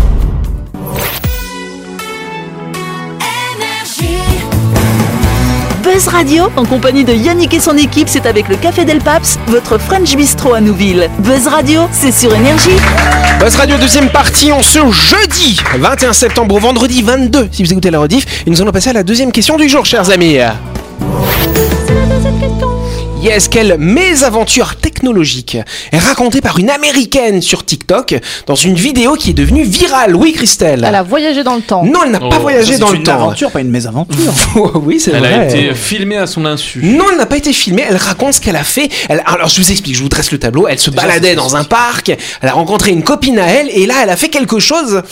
Buzz 5.93 6.07
Radio, 6.07 6.45
en 6.55 6.63
compagnie 6.63 7.03
de 7.03 7.13
Yannick 7.13 7.53
et 7.53 7.59
son 7.59 7.75
équipe, 7.75 8.07
c'est 8.07 8.25
avec 8.25 8.47
le 8.47 8.55
Café 8.55 8.85
Del 8.85 8.99
Paps, 8.99 9.37
votre 9.47 9.77
French 9.77 10.15
Bistro 10.15 10.53
à 10.53 10.61
Nouville. 10.61 11.09
Buzz 11.19 11.47
Radio, 11.47 11.81
c'est 11.91 12.13
sur 12.13 12.33
Énergie. 12.33 12.77
Buzz 13.41 13.57
Radio 13.57 13.75
deuxième 13.77 14.09
partie 14.09 14.53
en 14.53 14.61
ce 14.61 14.79
jeudi 14.89 15.59
21 15.77 16.13
septembre 16.13 16.55
au 16.55 16.59
vendredi 16.59 17.01
22 17.01 17.49
si 17.51 17.63
vous 17.63 17.73
écoutez 17.73 17.91
la 17.91 17.99
rediff. 17.99 18.25
Et 18.47 18.49
nous 18.49 18.61
allons 18.61 18.71
passer 18.71 18.91
à 18.91 18.93
la 18.93 19.03
deuxième 19.03 19.33
question 19.33 19.57
du 19.57 19.67
jour, 19.67 19.85
chers 19.85 20.09
amis. 20.09 20.37
Yes, 23.21 23.47
quelle 23.49 23.77
mésaventure 23.77 24.75
technologique 24.77 25.55
est 25.91 25.97
racontée 25.99 26.41
par 26.41 26.57
une 26.57 26.71
américaine 26.71 27.39
sur 27.41 27.63
TikTok 27.63 28.15
dans 28.47 28.55
une 28.55 28.73
vidéo 28.73 29.13
qui 29.13 29.29
est 29.29 29.33
devenue 29.33 29.63
virale. 29.63 30.15
Oui, 30.15 30.33
Christelle. 30.33 30.83
Elle 30.87 30.95
a 30.95 31.03
voyagé 31.03 31.43
dans 31.43 31.55
le 31.55 31.61
temps. 31.61 31.85
Non, 31.85 31.99
elle 32.03 32.11
n'a 32.11 32.19
pas 32.19 32.29
Oh. 32.37 32.41
voyagé 32.41 32.73
C'est 32.73 32.79
dans 32.79 32.89
le 32.89 32.95
une 32.97 33.03
temps. 33.03 33.13
aventure, 33.13 33.51
pas 33.51 33.61
une 33.61 33.69
mésaventure. 33.69 34.15
oui, 34.83 34.99
c'est 34.99 35.11
elle 35.11 35.19
vrai. 35.19 35.33
a 35.33 35.45
été 35.45 35.75
filmée 35.75 36.17
à 36.17 36.25
son 36.25 36.45
insu 36.45 36.79
Non, 36.83 37.05
elle 37.11 37.17
n'a 37.17 37.27
pas 37.27 37.37
été 37.37 37.53
filmée. 37.53 37.83
Elle 37.87 37.97
raconte 37.97 38.33
ce 38.33 38.41
qu'elle 38.41 38.55
a 38.55 38.63
fait. 38.63 38.89
Elle- 39.07 39.21
alors, 39.27 39.49
je 39.49 39.61
vous 39.61 39.69
explique. 39.71 39.95
Je 39.95 40.01
vous 40.01 40.09
dresse 40.09 40.31
le 40.31 40.39
tableau. 40.39 40.67
Elle 40.67 40.79
se 40.79 40.89
baladait 40.89 41.35
dans 41.35 41.55
un 41.55 41.63
parc. 41.63 42.09
Elle 42.41 42.49
a 42.49 42.53
rencontré 42.53 42.89
une 42.91 43.03
copine 43.03 43.37
à 43.37 43.45
elle. 43.47 43.69
Et 43.69 43.85
là, 43.85 43.95
elle 44.01 44.09
a 44.09 44.15
fait 44.17 44.29
quelque 44.29 44.57
chose. 44.59 45.03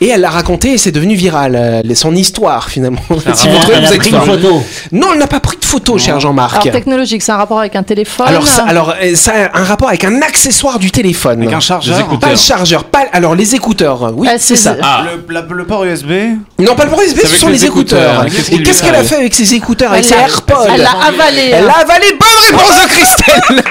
Et 0.00 0.08
elle 0.08 0.22
l'a 0.22 0.30
raconté. 0.30 0.72
Et 0.72 0.78
c'est 0.78 0.92
devenu 0.92 1.14
viral. 1.16 1.54
Euh, 1.54 1.94
son 1.94 2.14
histoire, 2.14 2.70
finalement. 2.70 3.02
si 3.08 3.14
vous 3.14 3.20
Elle, 3.54 3.60
trouvez, 3.60 3.74
elle 3.76 3.86
vous 3.86 3.92
a 3.92 3.96
pris 3.96 4.10
une 4.10 4.20
photo. 4.22 4.62
Non, 4.92 5.08
elle 5.12 5.18
n'a 5.18 5.26
pas 5.26 5.40
pris 5.40 5.58
photo, 5.72 5.96
cher 5.96 6.20
Jean-Marc. 6.20 6.52
Alors 6.66 6.72
technologique, 6.72 7.22
c'est 7.22 7.32
un 7.32 7.36
rapport 7.38 7.58
avec 7.58 7.74
un 7.76 7.82
téléphone. 7.82 8.26
Alors, 8.28 8.46
ça, 8.46 8.64
alors 8.68 8.94
euh, 9.02 9.14
ça 9.14 9.32
a 9.54 9.58
un 9.58 9.64
rapport 9.64 9.88
avec 9.88 10.04
un 10.04 10.20
accessoire 10.20 10.78
du 10.78 10.90
téléphone. 10.90 11.40
Avec 11.42 11.54
un 11.54 11.60
chargeur. 11.60 12.06
Pas 12.20 12.28
le 12.30 12.36
chargeur, 12.36 12.84
pas 12.84 13.04
alors 13.12 13.34
les 13.34 13.54
écouteurs. 13.54 14.12
Oui, 14.14 14.28
Ah, 14.30 14.36
c'est 14.38 14.56
ça. 14.56 14.76
Ah. 14.82 15.04
Le, 15.28 15.32
la- 15.34 15.40
le 15.50 15.64
port 15.64 15.84
USB. 15.84 16.10
Non, 16.58 16.74
pas 16.74 16.84
le 16.84 16.90
port 16.90 17.00
USB, 17.00 17.20
ce 17.24 17.36
sont 17.36 17.48
les 17.48 17.64
écouteurs. 17.64 18.26
Et 18.50 18.62
qu'est-ce 18.62 18.82
qu'elle 18.82 18.94
a 18.94 19.02
fait 19.02 19.16
avec 19.16 19.34
ses 19.34 19.54
écouteurs, 19.54 19.92
avec 19.92 20.04
ses 20.04 20.12
AirPods 20.14 20.66
Elle 20.74 20.82
l'a 20.82 20.90
avalé. 21.08 21.50
Elle 21.54 21.64
l'a 21.64 21.78
avalé. 21.78 22.06
Bonne 22.20 22.58
réponse 22.58 22.82
de 22.82 22.88
Christelle. 22.88 23.64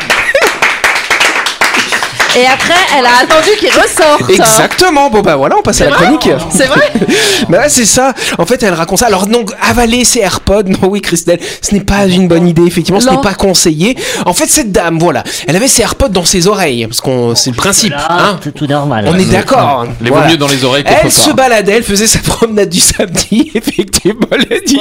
Et 2.37 2.45
après, 2.45 2.73
elle 2.97 3.05
a 3.05 3.19
attendu 3.23 3.49
qu'il 3.59 3.69
ressorte. 3.69 4.29
Exactement. 4.29 5.09
Bon 5.09 5.21
bah 5.21 5.35
voilà, 5.35 5.57
on 5.57 5.61
passe 5.61 5.81
à 5.81 5.85
la 5.85 5.91
chronique. 5.91 6.29
C'est 6.49 6.65
vrai 6.65 6.91
Bah 7.49 7.59
ouais, 7.59 7.69
c'est 7.69 7.85
ça. 7.85 8.13
En 8.37 8.45
fait, 8.45 8.63
elle 8.63 8.73
raconte 8.73 8.99
ça. 8.99 9.07
Alors 9.07 9.27
donc 9.27 9.51
avaler 9.61 10.05
ses 10.05 10.19
AirPods, 10.19 10.63
non 10.63 10.87
oui 10.87 11.01
Christelle, 11.01 11.39
ce 11.61 11.73
n'est 11.73 11.81
pas 11.81 12.05
une 12.05 12.27
bonne 12.27 12.47
idée. 12.47 12.63
Effectivement, 12.65 12.99
ce 13.01 13.09
n'est 13.09 13.21
pas 13.21 13.33
conseillé. 13.33 13.97
En 14.25 14.33
fait, 14.33 14.47
cette 14.47 14.71
dame, 14.71 14.97
voilà, 14.99 15.23
elle 15.47 15.55
avait 15.55 15.67
ses 15.67 15.81
AirPods 15.81 16.09
dans 16.09 16.25
ses 16.25 16.47
oreilles, 16.47 16.87
parce 16.87 17.01
qu'on 17.01 17.35
c'est 17.35 17.49
le 17.49 17.55
principe. 17.55 17.93
Hein 18.09 18.39
c'est 18.43 18.53
tout 18.53 18.67
normal. 18.67 19.05
on 19.07 19.17
est 19.17 19.25
d'accord. 19.25 19.85
les 20.01 20.09
Voilà. 20.09 20.25
vaut 20.25 20.31
mieux 20.31 20.37
dans 20.37 20.47
les 20.47 20.63
oreilles 20.63 20.83
Elle 20.85 21.11
se 21.11 21.31
baladait, 21.31 21.73
elle 21.73 21.83
faisait 21.83 22.07
sa 22.07 22.19
promenade 22.19 22.69
du 22.69 22.79
samedi. 22.79 23.51
Effectivement, 23.55 24.27
dit. 24.65 24.79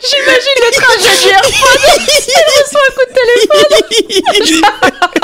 J'imagine 0.00 0.58
le 0.60 0.70
trajet 0.72 1.14
du 1.22 1.28
AirPod. 1.30 1.80
Elle 2.36 2.50
reçoit 2.62 2.86
un 2.88 2.92
coup 2.94 3.06
de 3.08 3.14
téléphone. 3.14 4.64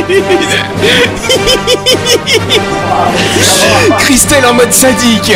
Christelle 3.98 4.44
en 4.46 4.54
mode 4.54 4.72
sadique. 4.72 5.32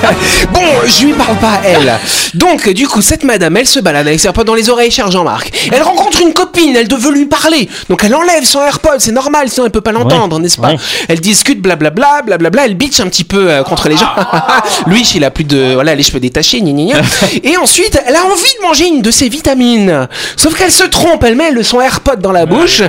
bon, 0.52 0.60
je 0.86 1.06
lui 1.06 1.12
parle 1.12 1.36
pas 1.36 1.60
elle. 1.64 1.98
Donc, 2.34 2.68
du 2.70 2.86
coup, 2.86 3.02
cette 3.02 3.24
madame, 3.24 3.56
elle 3.56 3.66
se 3.66 3.80
balade 3.80 4.06
avec 4.06 4.20
ses 4.20 4.26
AirPods 4.26 4.44
dans 4.44 4.54
les 4.54 4.70
oreilles, 4.70 4.90
cher 4.90 5.10
Jean-Marc. 5.10 5.70
Elle 5.72 5.82
rencontre 5.82 6.20
une 6.20 6.32
copine, 6.32 6.76
elle 6.76 6.88
veut 6.88 7.12
lui 7.12 7.26
parler. 7.26 7.68
Donc, 7.88 8.04
elle 8.04 8.14
enlève 8.14 8.44
son 8.44 8.60
AirPod, 8.60 8.98
c'est 8.98 9.12
normal, 9.12 9.48
sinon 9.48 9.66
elle 9.66 9.72
peut 9.72 9.80
pas 9.80 9.92
l'entendre, 9.92 10.36
Ouais, 10.36 10.42
n'est-ce 10.42 10.58
pas? 10.58 10.68
Ouais. 10.68 10.76
Elle 11.08 11.20
discute, 11.20 11.60
blablabla, 11.60 12.22
blablabla. 12.22 12.66
Elle 12.66 12.74
bitch 12.74 13.00
un 13.00 13.08
petit 13.08 13.24
peu 13.24 13.50
euh, 13.50 13.62
contre 13.62 13.88
les 13.88 13.96
gens. 13.96 14.10
Lui, 14.86 15.02
il 15.14 15.24
a 15.24 15.30
plus 15.30 15.44
de, 15.44 15.74
voilà, 15.74 15.94
les 15.94 16.02
cheveux 16.02 16.20
détachés, 16.20 16.60
gna, 16.60 16.72
gna, 16.72 16.94
gna. 16.94 17.02
Et 17.42 17.56
ensuite, 17.56 18.00
elle 18.06 18.16
a 18.16 18.24
envie 18.24 18.42
de 18.60 18.66
manger 18.66 18.88
une 18.88 19.02
de 19.02 19.10
ses 19.10 19.28
vitamines. 19.28 20.08
Sauf 20.36 20.56
qu'elle 20.56 20.72
se 20.72 20.84
trompe, 20.84 21.24
elle 21.24 21.36
met 21.36 21.50
le 21.50 21.62
son 21.62 21.80
AirPod 21.80 22.20
dans 22.20 22.32
la 22.32 22.46
bouche. 22.46 22.82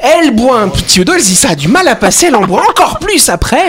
Elle 0.00 0.32
boit 0.32 0.60
un 0.60 0.67
petit 0.70 1.04
d'eau, 1.04 1.12
elle 1.14 1.20
se 1.22 1.26
dit 1.28 1.34
ça 1.36 1.50
a 1.50 1.54
du 1.54 1.68
mal 1.68 1.86
à 1.88 1.94
passer, 1.96 2.26
elle 2.26 2.36
en 2.36 2.42
boit 2.42 2.62
encore 2.68 2.98
plus 2.98 3.28
après. 3.28 3.62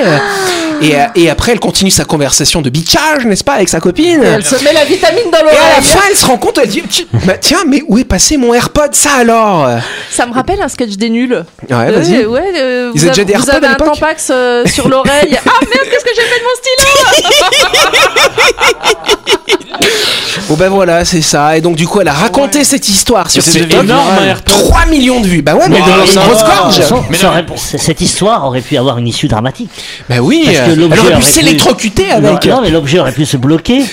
Et, 0.82 0.96
euh, 0.96 1.06
et 1.16 1.30
après, 1.30 1.52
elle 1.52 1.60
continue 1.60 1.92
sa 1.92 2.06
conversation 2.06 2.62
de 2.62 2.70
bitchage, 2.70 3.26
n'est-ce 3.26 3.44
pas, 3.44 3.54
avec 3.54 3.68
sa 3.70 3.80
copine. 3.80 4.22
Elle 4.24 4.46
se 4.46 4.56
met 4.64 4.72
la 4.74 4.86
vitamine 4.86 5.30
dans 5.32 5.40
Et 5.40 5.42
à 5.42 5.46
la 5.46 5.52
l'oreille. 5.52 5.84
fin, 5.84 6.00
elle 6.10 6.16
se 6.16 6.26
rend 6.26 6.38
compte, 6.38 6.58
elle 6.62 6.70
dit 6.70 6.84
bah, 7.26 7.34
Tiens, 7.40 7.60
mais 7.68 7.82
où 7.88 7.98
est 7.98 8.04
passé 8.06 8.38
mon 8.38 8.54
AirPod 8.54 8.96
Ça 8.96 9.12
alors? 9.20 9.68
Ça 10.10 10.26
me 10.26 10.34
rappelle 10.34 10.62
un 10.62 10.70
sketch 10.70 10.92
des 10.96 11.10
nuls. 11.10 11.44
Ouais, 11.70 11.92
vas-y. 11.92 12.18
Euh, 12.24 12.28
ouais, 12.28 12.52
euh, 12.56 12.92
Ils 12.96 13.02
vous, 13.02 13.08
avaient 13.08 13.16
déjà 13.16 13.24
des 13.26 13.34
vous 13.34 13.50
AirPods 13.50 13.66
avez 13.66 13.68
un 13.68 13.76
tampax 13.76 14.28
euh, 14.32 14.66
sur 14.66 14.88
l'oreille. 14.88 15.38
Ah 15.46 15.60
merde, 15.62 15.88
qu'est-ce 15.92 16.06
que 16.06 16.12
j'ai 16.16 16.22
fait 16.22 16.40
de 16.40 16.44
mon 16.46 16.56
stylo? 16.62 17.90
Bon 20.48 20.56
ben 20.56 20.70
voilà, 20.70 21.06
c'est 21.06 21.22
ça. 21.22 21.58
Et 21.58 21.62
donc 21.62 21.76
du 21.76 21.88
coup, 21.88 22.02
elle 22.02 22.08
a 22.08 22.14
raconté 22.14 22.64
cette 22.64 22.88
histoire 22.90 23.30
sur 23.30 23.44
TikTok. 23.44 23.84
énorme, 23.84 24.08
viral. 24.10 24.24
un 24.24 24.28
AirPod. 24.30 24.46
3 24.46 24.86
millions 24.88 25.20
de 25.22 25.28
vues. 25.28 25.42
Bah 25.42 25.54
ouais, 25.56 25.68
mais 25.70 25.80
Mais 25.80 25.86
dans 25.92 25.98
de- 26.06 26.12
une 26.12 26.20
grosse 26.20 26.44
gorge. 26.44 26.79
Mais 27.10 27.18
non, 27.22 27.30
aurait- 27.30 27.46
cette 27.56 28.02
histoire 28.02 28.46
aurait 28.46 28.62
pu 28.62 28.78
avoir 28.78 28.98
une 28.98 29.08
issue 29.08 29.28
dramatique. 29.28 29.70
Bah 30.10 30.16
oui, 30.22 30.44
Parce 30.46 30.58
que 30.58 30.64
elle 30.72 30.80
l'objet 30.80 31.00
aurait 31.02 31.16
pu 31.16 31.22
s'électrocuter 31.24 32.12
avec. 32.12 32.46
Non, 32.46 32.56
non, 32.58 32.62
mais 32.62 32.70
l'objet 32.70 33.00
aurait 33.00 33.12
pu 33.12 33.26
se 33.26 33.38
bloquer 33.38 33.84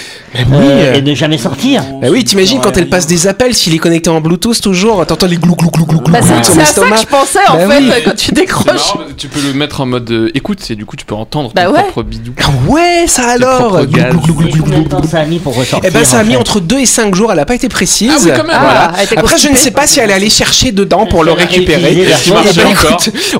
euh, 0.41 0.93
euh. 0.93 0.95
et 0.95 1.03
ne 1.03 1.15
jamais 1.15 1.39
sortir. 1.39 1.83
Bah 2.01 2.09
oui, 2.11 2.25
t'imagines 2.25 2.61
quand 2.61 2.77
elle 2.77 2.89
passe 2.89 3.07
des 3.07 3.27
appels, 3.27 3.55
s'il 3.55 3.75
est 3.75 3.79
connecté 3.79 4.11
en 4.11 4.21
Bluetooth 4.21 4.61
toujours, 4.61 5.05
t'entends 5.07 5.27
les 5.27 5.37
glou 5.37 5.55
glou 5.57 5.71
glou 5.71 5.87
glou 5.87 6.01
glou 6.01 6.13
Bah, 6.13 6.21
glou 6.21 6.29
c'est 6.43 6.55
de 6.57 6.61
à 6.61 6.65
ça 6.65 6.81
que 6.83 6.97
je 6.99 7.07
pensais 7.07 7.39
en 7.49 7.57
Bah 7.57 7.75
fait 7.75 7.79
oui. 7.81 7.91
quand 8.05 8.17
tu 8.17 8.33
décroches. 8.33 8.67
marrant, 8.95 9.01
tu 9.17 9.29
peux 9.29 9.41
le 9.41 9.53
mettre 9.55 9.81
en 9.81 9.87
mode 9.87 10.11
euh, 10.11 10.31
écoute 10.35 10.61
et 10.71 10.75
du 10.77 10.85
coup 10.85 10.97
tu 10.97 11.05
peux 11.05 11.15
entendre 11.15 11.53
Bah 11.55 11.65
ton 11.67 11.73
ouais. 11.73 11.83
propre 11.85 12.03
bidou. 12.03 12.33
Ah 12.43 12.51
ouais, 12.69 13.05
ça 13.07 13.29
alors 13.29 13.85
Glou, 13.87 14.21
glou, 14.21 14.35
glou, 14.35 14.63
combien 14.65 14.81
de 14.81 14.89
temps 14.89 15.03
ça 15.03 15.21
a 15.21 15.25
mis 15.25 15.39
pour 15.39 15.55
ressortir 15.57 15.89
Eh 15.89 15.93
ben 15.93 16.05
ça 16.05 16.19
a 16.19 16.23
en 16.23 16.25
mis 16.25 16.33
fait 16.33 16.37
entre 16.39 16.61
2 16.61 16.79
et 16.79 16.87
5 16.87 17.15
jours, 17.15 17.33
elle 17.33 17.39
a 17.39 17.45
pas 17.47 17.55
été 17.55 17.69
précise. 17.69 18.11
Ah 18.15 18.19
oui, 18.25 18.31
quand 18.37 18.45
même. 18.45 18.59
Voilà. 18.61 18.93
Ah, 18.97 19.01
Après 19.17 19.39
je 19.39 19.49
ne 19.49 19.57
sais 19.57 19.71
pas 19.71 19.87
si 19.87 20.01
elle 20.01 20.11
est 20.11 20.15
allée 20.15 20.31
chercher 20.31 20.73
dedans 20.73 21.07
pour 21.07 21.25
le 21.25 21.33
récupérer. 21.33 21.97
Eh 21.99 22.05
ben, 22.07 22.17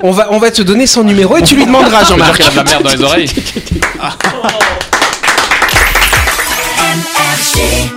on 0.03 0.11
va 0.11 0.27
on 0.31 0.39
va 0.39 0.51
te 0.51 0.61
donner 0.61 0.87
son 0.87 1.03
numéro 1.03 1.37
et 1.37 1.41
tu 1.41 1.55
lui 1.55 1.65
demanderas 1.65 1.99
dire 2.03 2.09
Jean-Marc. 2.17 2.41
a 2.41 2.49
de 2.51 2.55
la 2.55 2.63
merde 2.63 2.83
dans 2.83 2.89
les 2.91 3.01
oreilles. 3.03 3.29
Energy. 7.59 7.96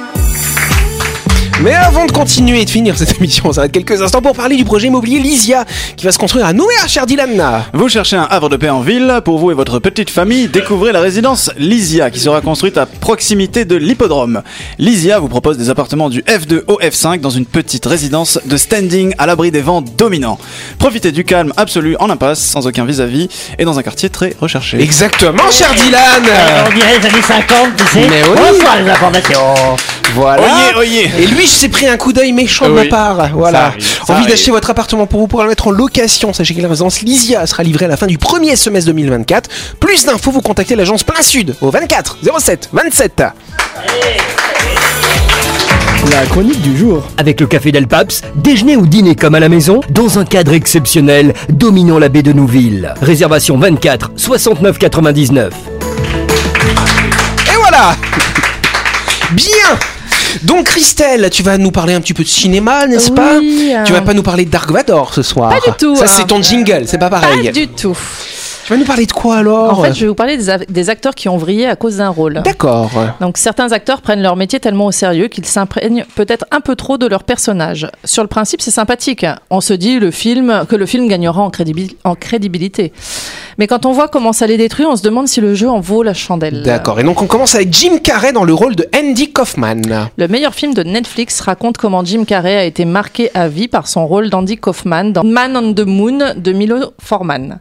Mais 1.62 1.74
avant 1.74 2.06
de 2.06 2.12
continuer 2.12 2.62
et 2.62 2.64
de 2.64 2.70
finir 2.70 2.96
cette 2.96 3.18
émission, 3.18 3.44
on 3.46 3.52
s'arrête 3.52 3.72
quelques 3.72 4.00
instants 4.00 4.22
pour 4.22 4.34
parler 4.34 4.56
du 4.56 4.64
projet 4.64 4.86
immobilier 4.86 5.18
Lysia 5.18 5.66
qui 5.94 6.06
va 6.06 6.12
se 6.12 6.18
construire 6.18 6.46
à 6.46 6.54
Nouméa, 6.54 6.86
cher 6.86 7.04
Dylan. 7.04 7.64
Vous 7.74 7.88
cherchez 7.90 8.16
un 8.16 8.26
havre 8.30 8.48
de 8.48 8.56
paix 8.56 8.70
en 8.70 8.80
ville 8.80 9.20
Pour 9.26 9.38
vous 9.38 9.50
et 9.50 9.54
votre 9.54 9.78
petite 9.78 10.08
famille, 10.08 10.48
découvrez 10.48 10.90
la 10.92 11.00
résidence 11.00 11.50
Lysia 11.58 12.10
qui 12.10 12.18
sera 12.18 12.40
construite 12.40 12.78
à 12.78 12.86
proximité 12.86 13.66
de 13.66 13.76
l'hippodrome. 13.76 14.42
Lysia 14.78 15.18
vous 15.18 15.28
propose 15.28 15.58
des 15.58 15.68
appartements 15.68 16.08
du 16.08 16.22
F2 16.22 16.62
au 16.66 16.80
F5 16.80 17.20
dans 17.20 17.28
une 17.28 17.44
petite 17.44 17.84
résidence 17.84 18.38
de 18.46 18.56
standing 18.56 19.12
à 19.18 19.26
l'abri 19.26 19.50
des 19.50 19.60
vents 19.60 19.82
dominants. 19.82 20.38
Profitez 20.78 21.12
du 21.12 21.24
calme 21.24 21.52
absolu 21.58 21.94
en 22.00 22.08
impasse, 22.08 22.40
sans 22.40 22.66
aucun 22.66 22.86
vis-à-vis 22.86 23.28
et 23.58 23.66
dans 23.66 23.78
un 23.78 23.82
quartier 23.82 24.08
très 24.08 24.34
recherché. 24.40 24.80
Exactement, 24.80 25.50
cher 25.50 25.74
Dylan 25.74 26.22
On 26.70 26.74
dirait 26.74 26.98
les 26.98 27.06
années 27.06 27.22
50, 27.22 27.76
tu 27.76 27.84
sais. 27.84 28.08
Mais 28.08 28.22
oui. 28.26 28.38
Bonsoir 28.50 28.82
les 28.82 28.90
informations. 28.90 29.76
Voilà. 30.14 30.42
Oyez, 30.42 30.76
oyez. 30.78 31.10
Et 31.18 31.26
lui, 31.26 31.44
je 31.44 31.50
s'est 31.50 31.68
pris 31.68 31.86
un 31.88 31.96
coup 31.96 32.12
d'œil 32.12 32.32
méchant 32.32 32.66
de 32.68 32.72
Oui. 32.72 32.84
ma 32.84 32.86
part. 32.86 33.28
Voilà. 33.34 33.66
arrive, 33.66 33.82
Envie 34.08 34.26
d'acheter 34.26 34.50
votre 34.50 34.70
appartement 34.70 35.06
pour 35.06 35.20
vous 35.20 35.26
pour 35.28 35.42
le 35.42 35.48
mettre 35.48 35.68
en 35.68 35.70
location. 35.70 36.32
Sachez 36.32 36.54
que 36.54 36.60
la 36.60 36.68
résidence 36.68 37.00
Lysia 37.02 37.46
sera 37.46 37.62
livrée 37.62 37.84
à 37.84 37.88
la 37.88 37.96
fin 37.96 38.06
du 38.06 38.18
premier 38.18 38.56
semestre 38.56 38.86
2024. 38.90 39.48
Plus 39.78 40.04
d'infos, 40.04 40.30
vous 40.30 40.40
contactez 40.42 40.74
l'agence 40.76 41.04
Plein 41.04 41.22
Sud 41.22 41.54
au 41.60 41.70
24 41.70 42.18
07 42.38 42.70
27. 42.72 43.22
La 46.10 46.26
chronique 46.26 46.60
du 46.62 46.76
jour. 46.76 47.04
Avec 47.18 47.40
le 47.40 47.46
café 47.46 47.70
Del 47.72 47.86
Paps, 47.86 48.22
déjeuner 48.34 48.76
ou 48.76 48.86
dîner 48.86 49.14
comme 49.14 49.34
à 49.34 49.40
la 49.40 49.48
maison, 49.48 49.80
dans 49.90 50.18
un 50.18 50.24
cadre 50.24 50.52
exceptionnel, 50.54 51.34
dominant 51.50 51.98
la 51.98 52.08
baie 52.08 52.22
de 52.22 52.32
Nouville. 52.32 52.94
Réservation 53.02 53.58
24 53.58 54.12
69 54.16 54.78
99. 54.78 55.52
Et 57.46 57.56
voilà 57.58 57.94
Bien 59.32 59.46
donc 60.42 60.66
Christelle, 60.66 61.28
tu 61.30 61.42
vas 61.42 61.58
nous 61.58 61.70
parler 61.70 61.94
un 61.94 62.00
petit 62.00 62.14
peu 62.14 62.22
de 62.22 62.28
cinéma, 62.28 62.86
n'est-ce 62.86 63.10
pas? 63.10 63.38
Oui, 63.38 63.72
euh, 63.74 63.84
Tu 63.84 63.92
vas 63.92 64.02
pas 64.02 64.14
nous 64.14 64.22
parler 64.22 64.44
de 64.44 64.50
Dark 64.50 64.70
Vador 64.70 65.12
ce 65.14 65.22
soir. 65.22 65.50
Pas 65.50 65.70
du 65.70 65.76
tout, 65.78 65.96
Ça 65.96 66.04
hein. 66.04 66.08
c'est 66.08 66.26
ton 66.26 66.42
jingle, 66.42 66.84
c'est 66.86 66.98
pas 66.98 67.10
pareil. 67.10 67.46
Pas 67.46 67.52
du 67.52 67.68
tout. 67.68 67.96
Tu 68.70 68.74
vas 68.74 68.80
nous 68.82 68.86
parler 68.86 69.06
de 69.06 69.10
quoi 69.10 69.38
alors 69.38 69.76
En 69.76 69.82
fait, 69.82 69.94
je 69.94 70.02
vais 70.02 70.06
vous 70.06 70.14
parler 70.14 70.36
des, 70.36 70.90
acteurs 70.90 71.16
qui 71.16 71.28
ont 71.28 71.36
vrillé 71.36 71.66
à 71.66 71.74
cause 71.74 71.96
d'un 71.96 72.08
rôle. 72.08 72.40
D'accord. 72.44 72.92
Donc 73.20 73.36
certains 73.36 73.72
acteurs 73.72 74.00
prennent 74.00 74.22
leur 74.22 74.36
métier 74.36 74.60
tellement 74.60 74.86
au 74.86 74.92
sérieux 74.92 75.26
qu'ils 75.26 75.44
s'imprègnent 75.44 76.04
peut-être 76.14 76.44
un 76.52 76.60
peu 76.60 76.76
trop 76.76 76.96
de 76.96 77.08
leur 77.08 77.24
personnage. 77.24 77.88
Sur 78.04 78.22
le 78.22 78.28
principe, 78.28 78.62
c'est 78.62 78.70
sympathique. 78.70 79.26
On 79.50 79.60
se 79.60 79.72
dit 79.72 79.98
le 79.98 80.12
film 80.12 80.66
que 80.68 80.76
le 80.76 80.86
film 80.86 81.08
gagnera 81.08 81.42
en, 81.42 81.50
crédibil- 81.50 81.96
en 82.04 82.14
crédibilité. 82.14 82.92
Mais 83.58 83.66
quand 83.66 83.86
on 83.86 83.92
voit 83.92 84.06
comment 84.06 84.32
ça 84.32 84.46
les 84.46 84.56
détruit, 84.56 84.86
on 84.86 84.94
se 84.94 85.02
demande 85.02 85.26
si 85.26 85.40
le 85.40 85.52
jeu 85.56 85.68
en 85.68 85.80
vaut 85.80 86.04
la 86.04 86.14
chandelle. 86.14 86.62
D'accord. 86.62 87.00
Et 87.00 87.02
donc 87.02 87.22
on 87.22 87.26
commence 87.26 87.56
avec 87.56 87.72
Jim 87.72 87.98
Carrey 88.00 88.32
dans 88.32 88.44
le 88.44 88.54
rôle 88.54 88.76
de 88.76 88.86
Andy 88.96 89.32
Kaufman. 89.32 89.82
Le 90.16 90.28
meilleur 90.28 90.54
film 90.54 90.74
de 90.74 90.84
Netflix 90.84 91.40
raconte 91.40 91.76
comment 91.76 92.04
Jim 92.04 92.22
Carrey 92.24 92.56
a 92.56 92.64
été 92.64 92.84
marqué 92.84 93.32
à 93.34 93.48
vie 93.48 93.66
par 93.66 93.88
son 93.88 94.06
rôle 94.06 94.30
d'Andy 94.30 94.58
Kaufman 94.58 95.10
dans 95.10 95.24
Man 95.24 95.56
on 95.56 95.74
the 95.74 95.84
Moon 95.84 96.18
de 96.36 96.52
Milo 96.52 96.92
Forman. 97.00 97.58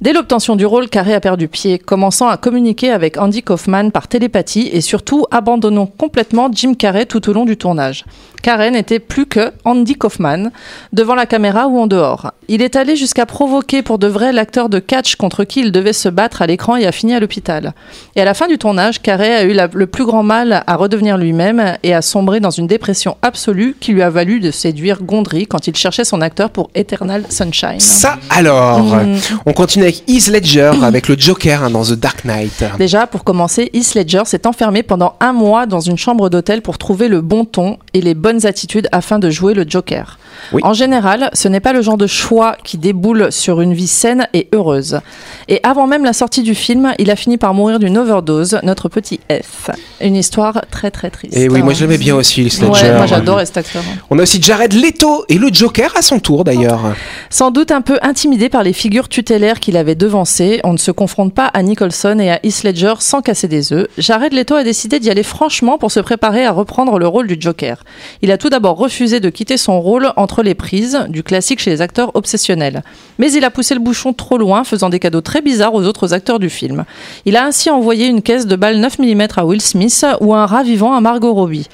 Dès 0.00 0.12
l'obtention 0.12 0.31
du 0.32 0.64
rôle, 0.64 0.88
Carrey 0.88 1.12
a 1.12 1.20
perdu 1.20 1.46
pied, 1.46 1.78
commençant 1.78 2.26
à 2.28 2.38
communiquer 2.38 2.90
avec 2.90 3.18
Andy 3.18 3.42
Kaufman 3.42 3.90
par 3.90 4.08
télépathie 4.08 4.70
et 4.72 4.80
surtout 4.80 5.26
abandonnant 5.30 5.84
complètement 5.84 6.48
Jim 6.50 6.72
Carrey 6.72 7.04
tout 7.04 7.28
au 7.28 7.34
long 7.34 7.44
du 7.44 7.58
tournage. 7.58 8.04
Carrey 8.42 8.70
n'était 8.70 8.98
plus 8.98 9.26
que 9.26 9.52
Andy 9.66 9.94
Kaufman, 9.94 10.50
devant 10.92 11.14
la 11.14 11.26
caméra 11.26 11.68
ou 11.68 11.78
en 11.78 11.86
dehors. 11.86 12.32
Il 12.48 12.60
est 12.62 12.76
allé 12.76 12.96
jusqu'à 12.96 13.26
provoquer 13.26 13.82
pour 13.82 13.98
de 13.98 14.06
vrai 14.08 14.32
l'acteur 14.32 14.68
de 14.70 14.78
catch 14.78 15.16
contre 15.16 15.44
qui 15.44 15.60
il 15.60 15.70
devait 15.70 15.92
se 15.92 16.08
battre 16.08 16.40
à 16.42 16.46
l'écran 16.46 16.76
et 16.76 16.86
a 16.86 16.92
fini 16.92 17.14
à 17.14 17.20
l'hôpital. 17.20 17.72
Et 18.16 18.22
à 18.22 18.24
la 18.24 18.32
fin 18.34 18.48
du 18.48 18.56
tournage, 18.58 19.00
Carrey 19.02 19.32
a 19.34 19.44
eu 19.44 19.52
la- 19.52 19.68
le 19.72 19.86
plus 19.86 20.04
grand 20.06 20.22
mal 20.24 20.64
à 20.66 20.76
redevenir 20.76 21.18
lui-même 21.18 21.76
et 21.82 21.94
a 21.94 22.00
sombré 22.02 22.40
dans 22.40 22.50
une 22.50 22.66
dépression 22.66 23.16
absolue 23.22 23.76
qui 23.78 23.92
lui 23.92 24.02
a 24.02 24.08
valu 24.10 24.40
de 24.40 24.50
séduire 24.50 25.02
Gondry 25.02 25.46
quand 25.46 25.66
il 25.68 25.76
cherchait 25.76 26.04
son 26.04 26.20
acteur 26.22 26.50
pour 26.50 26.70
Eternal 26.74 27.24
Sunshine. 27.28 27.78
Ça 27.80 28.16
alors 28.30 28.80
Mm. 28.82 29.16
On 29.46 29.52
continue 29.52 29.84
avec 29.84 30.02
Heath 30.22 30.32
Ledger 30.32 30.70
avec 30.82 31.08
le 31.08 31.16
Joker 31.18 31.64
hein, 31.64 31.70
dans 31.70 31.82
The 31.82 31.94
Dark 31.94 32.24
Knight. 32.24 32.64
Déjà, 32.78 33.08
pour 33.08 33.24
commencer, 33.24 33.70
Heath 33.72 33.94
Ledger 33.94 34.22
s'est 34.24 34.46
enfermé 34.46 34.84
pendant 34.84 35.16
un 35.20 35.32
mois 35.32 35.66
dans 35.66 35.80
une 35.80 35.98
chambre 35.98 36.28
d'hôtel 36.28 36.62
pour 36.62 36.78
trouver 36.78 37.08
le 37.08 37.20
bon 37.20 37.44
ton 37.44 37.78
et 37.92 38.00
les 38.00 38.14
bonnes 38.14 38.46
attitudes 38.46 38.88
afin 38.92 39.18
de 39.18 39.30
jouer 39.30 39.52
le 39.54 39.64
Joker. 39.66 40.18
Oui. 40.52 40.60
En 40.64 40.74
général, 40.74 41.30
ce 41.32 41.48
n'est 41.48 41.60
pas 41.60 41.72
le 41.72 41.82
genre 41.82 41.96
de 41.96 42.06
choix 42.06 42.56
qui 42.62 42.78
déboule 42.78 43.32
sur 43.32 43.60
une 43.60 43.74
vie 43.74 43.88
saine 43.88 44.28
et 44.32 44.48
heureuse. 44.52 45.00
Et 45.48 45.60
avant 45.62 45.86
même 45.86 46.04
la 46.04 46.12
sortie 46.12 46.42
du 46.42 46.54
film, 46.54 46.92
il 46.98 47.10
a 47.10 47.16
fini 47.16 47.36
par 47.36 47.54
mourir 47.54 47.78
d'une 47.78 47.98
overdose, 47.98 48.58
notre 48.62 48.88
petit 48.88 49.20
F. 49.30 49.70
Une 50.00 50.16
histoire 50.16 50.62
très 50.70 50.90
très 50.90 51.10
triste. 51.10 51.36
Et 51.36 51.48
oui, 51.48 51.62
moi 51.62 51.72
je 51.72 51.82
l'aimais 51.82 51.98
bien 51.98 52.14
aussi, 52.14 52.42
Heath 52.42 52.60
Ledger. 52.60 52.70
Ouais, 52.70 52.96
moi 52.96 53.06
j'adorais 53.06 53.46
cet 53.46 53.58
acteur. 53.58 53.82
On 54.10 54.18
a 54.18 54.22
aussi 54.22 54.40
Jared 54.40 54.72
Leto 54.72 55.24
et 55.28 55.38
le 55.38 55.48
Joker 55.52 55.92
à 55.96 56.02
son 56.02 56.20
tour 56.20 56.44
d'ailleurs. 56.44 56.94
Sans 57.30 57.50
doute 57.50 57.70
un 57.70 57.80
peu 57.80 57.98
intimidé 58.02 58.48
par 58.48 58.62
les 58.62 58.72
figures 58.72 59.08
tutélaires 59.08 59.60
qu'il 59.60 59.76
avait 59.76 59.94
devancées, 59.94 60.60
on 60.64 60.72
ne 60.72 60.78
se 60.78 60.90
confronte 60.90 61.34
pas 61.34 61.46
à 61.46 61.62
Nicholson 61.62 62.18
et 62.20 62.30
à 62.30 62.40
Heath 62.42 62.64
Ledger 62.64 62.94
sans 63.00 63.22
casser 63.22 63.48
des 63.48 63.72
œufs. 63.72 63.88
Jared 63.98 64.32
Leto 64.32 64.54
a 64.54 64.64
décidé 64.64 65.00
d'y 65.00 65.10
aller 65.10 65.22
franchement 65.22 65.78
pour 65.78 65.90
se 65.90 66.00
préparer 66.00 66.44
à 66.44 66.52
reprendre 66.52 66.98
le 66.98 67.06
rôle 67.06 67.26
du 67.26 67.36
Joker. 67.38 67.84
Il 68.22 68.30
a 68.30 68.38
tout 68.38 68.48
d'abord 68.48 68.76
refusé 68.76 69.20
de 69.20 69.28
quitter 69.30 69.56
son 69.56 69.80
rôle 69.80 70.12
entre 70.16 70.42
les 70.42 70.54
prises, 70.54 71.06
du 71.08 71.22
classique 71.22 71.60
chez 71.60 71.70
les 71.70 71.80
acteurs 71.80 72.14
obsessionnels. 72.14 72.82
Mais 73.18 73.32
il 73.32 73.44
a 73.44 73.50
poussé 73.50 73.74
le 73.74 73.80
bouchon 73.80 74.12
trop 74.12 74.38
loin, 74.38 74.64
faisant 74.64 74.90
des 74.90 74.98
cadeaux 74.98 75.20
très 75.20 75.31
bizarres 75.40 75.74
aux 75.74 75.84
autres 75.84 76.12
acteurs 76.12 76.38
du 76.38 76.50
film. 76.50 76.84
Il 77.24 77.36
a 77.36 77.46
ainsi 77.46 77.70
envoyé 77.70 78.06
une 78.06 78.22
caisse 78.22 78.46
de 78.46 78.56
balles 78.56 78.78
9 78.78 78.98
mm 78.98 79.26
à 79.36 79.46
Will 79.46 79.62
Smith 79.62 80.04
ou 80.20 80.34
un 80.34 80.46
rat 80.46 80.62
vivant 80.62 80.94
à 80.94 81.00
Margot 81.00 81.32
Robbie. 81.32 81.68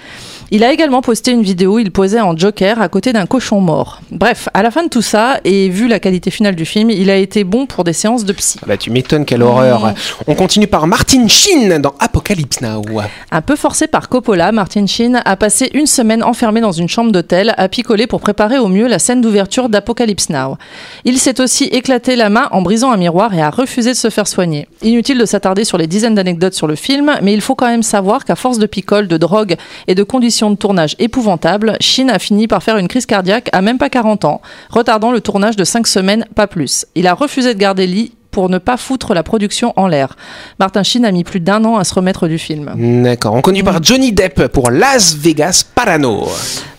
Il 0.50 0.64
a 0.64 0.72
également 0.72 1.02
posté 1.02 1.30
une 1.30 1.42
vidéo 1.42 1.74
où 1.74 1.78
il 1.78 1.90
posait 1.90 2.22
en 2.22 2.34
Joker 2.34 2.80
à 2.80 2.88
côté 2.88 3.12
d'un 3.12 3.26
cochon 3.26 3.60
mort. 3.60 4.00
Bref, 4.10 4.48
à 4.54 4.62
la 4.62 4.70
fin 4.70 4.82
de 4.82 4.88
tout 4.88 5.02
ça, 5.02 5.40
et 5.44 5.68
vu 5.68 5.88
la 5.88 6.00
qualité 6.00 6.30
finale 6.30 6.54
du 6.54 6.64
film, 6.64 6.88
il 6.88 7.10
a 7.10 7.16
été 7.16 7.44
bon 7.44 7.66
pour 7.66 7.84
des 7.84 7.92
séances 7.92 8.24
de 8.24 8.32
psy. 8.32 8.58
Ah 8.62 8.66
Bah 8.66 8.76
tu 8.78 8.90
m'étonnes, 8.90 9.26
quelle 9.26 9.42
horreur. 9.42 9.92
On 10.26 10.34
continue 10.34 10.66
par 10.66 10.86
Martin 10.86 11.28
Sheen 11.28 11.76
dans 11.82 11.92
Apocalypse 11.98 12.62
Now. 12.62 12.82
Un 13.30 13.42
peu 13.42 13.56
forcé 13.56 13.88
par 13.88 14.08
Coppola, 14.08 14.50
Martin 14.50 14.86
Sheen 14.86 15.20
a 15.22 15.36
passé 15.36 15.68
une 15.74 15.84
semaine 15.84 16.22
enfermé 16.22 16.62
dans 16.62 16.72
une 16.72 16.88
chambre 16.88 17.12
d'hôtel 17.12 17.52
à 17.58 17.68
picoler 17.68 18.06
pour 18.06 18.22
préparer 18.22 18.56
au 18.58 18.68
mieux 18.68 18.86
la 18.86 18.98
scène 18.98 19.20
d'ouverture 19.20 19.68
d'Apocalypse 19.68 20.30
Now. 20.30 20.56
Il 21.04 21.18
s'est 21.18 21.42
aussi 21.42 21.64
éclaté 21.64 22.16
la 22.16 22.30
main 22.30 22.48
en 22.52 22.62
brisant 22.62 22.90
un 22.90 22.96
miroir 22.96 23.34
et 23.34 23.42
a 23.42 23.50
refusé 23.50 23.90
de 23.90 23.96
se 23.96 24.08
faire 24.08 24.26
soigner. 24.26 24.66
Inutile 24.80 25.18
de 25.18 25.26
s'attarder 25.26 25.64
sur 25.64 25.76
les 25.76 25.86
dizaines 25.86 26.14
d'anecdotes 26.14 26.54
sur 26.54 26.66
le 26.66 26.74
film, 26.74 27.12
mais 27.20 27.34
il 27.34 27.42
faut 27.42 27.54
quand 27.54 27.68
même 27.68 27.82
savoir 27.82 28.24
qu'à 28.24 28.34
force 28.34 28.58
de 28.58 28.66
picole, 28.66 29.08
de 29.08 29.18
drogue 29.18 29.56
et 29.88 29.94
de 29.94 30.02
conditions 30.02 30.37
de 30.46 30.56
tournage 30.56 30.94
épouvantables, 30.98 31.76
Sheen 31.80 32.10
a 32.10 32.18
fini 32.18 32.46
par 32.46 32.62
faire 32.62 32.76
une 32.78 32.88
crise 32.88 33.06
cardiaque 33.06 33.48
à 33.52 33.60
même 33.60 33.78
pas 33.78 33.90
40 33.90 34.24
ans, 34.24 34.40
retardant 34.70 35.10
le 35.10 35.20
tournage 35.20 35.56
de 35.56 35.64
5 35.64 35.86
semaines, 35.86 36.24
pas 36.34 36.46
plus. 36.46 36.86
Il 36.94 37.06
a 37.06 37.14
refusé 37.14 37.54
de 37.54 37.58
garder 37.58 37.86
lit 37.86 38.12
pour 38.30 38.48
ne 38.48 38.58
pas 38.58 38.76
foutre 38.76 39.14
la 39.14 39.22
production 39.22 39.72
en 39.76 39.88
l'air. 39.88 40.16
Martin 40.60 40.82
Sheen 40.82 41.04
a 41.04 41.10
mis 41.10 41.24
plus 41.24 41.40
d'un 41.40 41.64
an 41.64 41.76
à 41.76 41.84
se 41.84 41.94
remettre 41.94 42.28
du 42.28 42.38
film. 42.38 42.72
D'accord, 43.02 43.34
on 43.34 43.42
continue 43.42 43.64
par 43.64 43.82
Johnny 43.82 44.12
Depp 44.12 44.46
pour 44.48 44.70
Las 44.70 45.16
Vegas 45.16 45.64
Parano. 45.74 46.28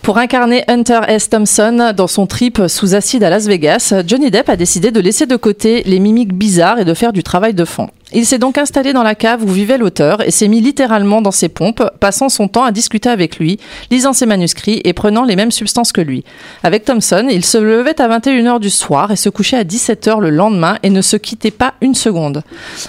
Pour 0.01 0.17
incarner 0.17 0.63
Hunter 0.67 1.01
S. 1.07 1.29
Thompson 1.29 1.93
dans 1.95 2.07
son 2.07 2.27
trip 2.27 2.61
sous 2.67 2.95
acide 2.95 3.23
à 3.23 3.29
Las 3.29 3.47
Vegas, 3.47 3.93
Johnny 4.07 4.31
Depp 4.31 4.49
a 4.49 4.55
décidé 4.55 4.91
de 4.91 4.99
laisser 4.99 5.25
de 5.25 5.35
côté 5.35 5.83
les 5.83 5.99
mimiques 5.99 6.33
bizarres 6.33 6.79
et 6.79 6.85
de 6.85 6.93
faire 6.93 7.13
du 7.13 7.23
travail 7.23 7.53
de 7.53 7.65
fond. 7.65 7.89
Il 8.11 8.25
s'est 8.25 8.39
donc 8.39 8.57
installé 8.57 8.91
dans 8.91 9.03
la 9.03 9.13
cave 9.13 9.43
où 9.43 9.47
vivait 9.47 9.77
l'auteur 9.77 10.25
et 10.27 10.31
s'est 10.31 10.47
mis 10.47 10.61
littéralement 10.61 11.21
dans 11.21 11.29
ses 11.31 11.47
pompes, 11.47 11.83
passant 11.99 12.27
son 12.29 12.47
temps 12.47 12.63
à 12.63 12.71
discuter 12.71 13.07
avec 13.07 13.37
lui, 13.37 13.59
lisant 13.91 14.13
ses 14.13 14.25
manuscrits 14.25 14.81
et 14.83 14.93
prenant 14.93 15.23
les 15.25 15.35
mêmes 15.35 15.51
substances 15.51 15.91
que 15.91 16.01
lui. 16.01 16.23
Avec 16.63 16.85
Thompson, 16.85 17.27
il 17.29 17.45
se 17.45 17.59
levait 17.59 18.01
à 18.01 18.07
21h 18.07 18.59
du 18.59 18.71
soir 18.71 19.11
et 19.11 19.15
se 19.15 19.29
couchait 19.29 19.57
à 19.57 19.63
17h 19.63 20.19
le 20.21 20.31
lendemain 20.31 20.77
et 20.81 20.89
ne 20.89 21.01
se 21.03 21.17
quittait 21.17 21.51
pas 21.51 21.75
une 21.81 21.93
seconde. 21.93 22.41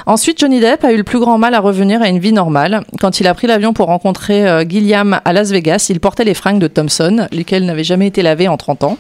Ensuite, 0.07 0.41
Johnny 0.41 0.59
Depp 0.59 0.85
a 0.85 0.93
eu 0.93 0.97
le 0.97 1.05
plus 1.05 1.19
grand 1.19 1.37
mal 1.37 1.55
à 1.55 1.61
revenir 1.61 2.01
à 2.01 2.09
une 2.09 2.19
vie 2.19 2.33
normale. 2.33 2.83
Quand 2.99 3.21
il 3.21 3.27
a 3.27 3.35
pris 3.35 3.47
l'avion 3.47 3.75
pour 3.75 3.89
rencontrer 3.89 4.49
euh, 4.49 4.65
Gilliam 4.67 5.21
à 5.23 5.33
Las 5.35 5.51
Vegas, 5.51 5.89
il 5.91 6.01
portait 6.01 6.25
les 6.25 6.35
fringues 6.35 6.61
de 6.61 6.67
Thompson, 6.69 7.27
lesquelles 7.31 7.67
n'avaient 7.67 7.85
jamais 7.85 8.07
été 8.07 8.23
lavées 8.23 8.49
en 8.49 8.57
30 8.57 8.85
ans, 8.85 8.97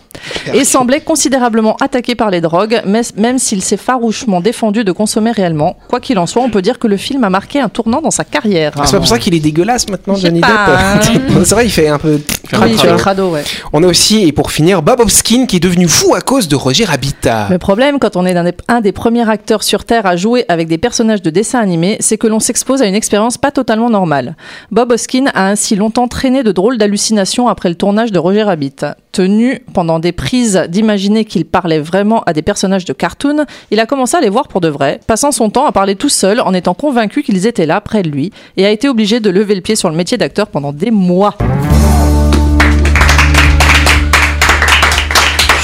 et 0.52 0.64
semblait 0.64 1.00
considérablement 1.00 1.76
attaqué 1.80 2.14
par 2.14 2.30
les 2.30 2.42
drogues, 2.42 2.82
mais- 2.84 3.00
même 3.16 3.38
s'il 3.38 3.62
s'est 3.62 3.78
farouchement 3.78 4.42
défendu 4.42 4.84
de 4.84 4.92
consommer 4.92 5.30
réellement. 5.30 5.76
Quoi 5.88 6.00
qu'il 6.00 6.09
en 6.18 6.26
soit, 6.26 6.42
on 6.42 6.50
peut 6.50 6.62
dire 6.62 6.78
que 6.78 6.86
le 6.86 6.96
film 6.96 7.24
a 7.24 7.30
marqué 7.30 7.60
un 7.60 7.68
tournant 7.68 8.00
dans 8.00 8.10
sa 8.10 8.24
carrière. 8.24 8.72
Ah, 8.76 8.82
c'est 8.84 8.92
pas 8.92 8.98
pour 8.98 9.08
ça 9.08 9.18
qu'il 9.18 9.34
est 9.34 9.40
dégueulasse 9.40 9.88
maintenant, 9.88 10.14
Johnny 10.14 10.40
Depp. 10.40 10.50
c'est 11.44 11.54
vrai, 11.54 11.66
il 11.66 11.70
fait 11.70 11.88
un 11.88 11.98
peu. 11.98 12.20
Oui, 12.52 12.72
il 12.72 12.78
fait 12.78 12.90
le 12.90 12.96
crado, 12.96 13.30
ouais. 13.30 13.44
On 13.72 13.82
a 13.82 13.86
aussi, 13.86 14.26
et 14.26 14.32
pour 14.32 14.50
finir, 14.50 14.82
Bob 14.82 15.00
Hopkins 15.00 15.46
qui 15.46 15.56
est 15.56 15.60
devenu 15.60 15.88
fou 15.88 16.14
à 16.14 16.20
cause 16.20 16.48
de 16.48 16.56
Roger 16.56 16.84
Rabbit. 16.84 17.14
Le 17.50 17.58
problème, 17.58 17.98
quand 17.98 18.16
on 18.16 18.26
est 18.26 18.36
un 18.36 18.44
des, 18.44 18.54
un 18.68 18.80
des 18.80 18.92
premiers 18.92 19.28
acteurs 19.28 19.62
sur 19.62 19.84
Terre 19.84 20.06
à 20.06 20.16
jouer 20.16 20.44
avec 20.48 20.68
des 20.68 20.78
personnages 20.78 21.22
de 21.22 21.30
dessins 21.30 21.60
animés, 21.60 21.96
c'est 22.00 22.18
que 22.18 22.26
l'on 22.26 22.40
s'expose 22.40 22.82
à 22.82 22.86
une 22.86 22.94
expérience 22.94 23.38
pas 23.38 23.50
totalement 23.50 23.90
normale. 23.90 24.36
Bob 24.70 24.92
Hoskin 24.92 25.26
a 25.34 25.46
ainsi 25.46 25.76
longtemps 25.76 26.08
traîné 26.08 26.42
de 26.42 26.52
drôles 26.52 26.78
d'hallucinations 26.78 27.48
après 27.48 27.68
le 27.68 27.74
tournage 27.74 28.12
de 28.12 28.18
Roger 28.18 28.42
Rabbit. 28.42 28.76
Tenu 29.12 29.60
pendant 29.74 29.98
des 29.98 30.12
prises 30.12 30.66
d'imaginer 30.68 31.24
qu'il 31.24 31.44
parlait 31.44 31.80
vraiment 31.80 32.22
à 32.26 32.32
des 32.32 32.42
personnages 32.42 32.84
de 32.84 32.92
cartoon, 32.92 33.44
il 33.70 33.80
a 33.80 33.86
commencé 33.86 34.16
à 34.16 34.20
les 34.20 34.28
voir 34.28 34.46
pour 34.46 34.60
de 34.60 34.68
vrai, 34.68 35.00
passant 35.06 35.32
son 35.32 35.50
temps 35.50 35.66
à 35.66 35.72
parler 35.72 35.96
tout 35.96 36.08
seul 36.08 36.40
en 36.40 36.54
étant 36.54 36.74
convaincu 36.74 37.22
qu'ils 37.22 37.46
étaient 37.46 37.66
là, 37.66 37.80
près 37.80 38.02
de 38.02 38.10
lui, 38.10 38.32
et 38.56 38.64
a 38.64 38.70
été 38.70 38.88
obligé 38.88 39.18
de 39.18 39.30
lever 39.30 39.56
le 39.56 39.62
pied 39.62 39.74
sur 39.74 39.90
le 39.90 39.96
métier 39.96 40.16
d'acteur 40.16 40.46
pendant 40.46 40.72
des 40.72 40.90
mois. 40.90 41.36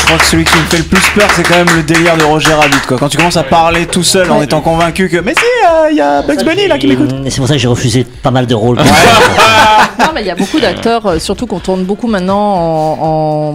Crois 0.07 0.19
que 0.19 0.25
celui 0.25 0.45
qui 0.45 0.57
me 0.57 0.64
fait 0.64 0.79
le 0.79 0.85
plus 0.85 1.03
peur, 1.14 1.29
c'est 1.35 1.42
quand 1.42 1.57
même 1.57 1.66
le 1.77 1.83
délire 1.83 2.16
de 2.16 2.25
Roger 2.25 2.55
Rabbit, 2.55 2.77
quoi. 2.88 2.97
Quand 2.99 3.09
tu 3.09 3.16
commences 3.16 3.37
à 3.37 3.42
parler 3.42 3.87
tout 3.87 4.03
seul 4.03 4.31
en 4.31 4.40
étant 4.42 4.61
convaincu 4.61 5.09
que, 5.09 5.19
mais 5.19 5.35
si, 5.35 5.40
euh, 5.66 5.90
il 5.90 5.97
y 5.97 6.01
a 6.01 6.23
Bugs 6.23 6.42
Bunny 6.45 6.66
là 6.69 6.79
qui 6.79 6.87
m'écoute. 6.87 7.11
Et 7.25 7.31
c'est 7.31 7.38
pour 7.38 7.49
ça 7.49 7.55
que 7.55 7.61
j'ai 7.61 7.69
refusé 7.69 8.05
pas 8.23 8.31
mal 8.31 8.47
de 8.47 8.55
rôles. 8.55 8.79
Non, 9.99 10.12
mais 10.14 10.21
il 10.21 10.27
y 10.27 10.31
a 10.31 10.35
beaucoup 10.35 10.61
d'acteurs, 10.61 11.07
euh, 11.07 11.19
surtout 11.19 11.47
qu'on 11.47 11.59
tourne 11.59 11.85
beaucoup 11.85 12.07
maintenant 12.07 12.38
en, 12.38 13.55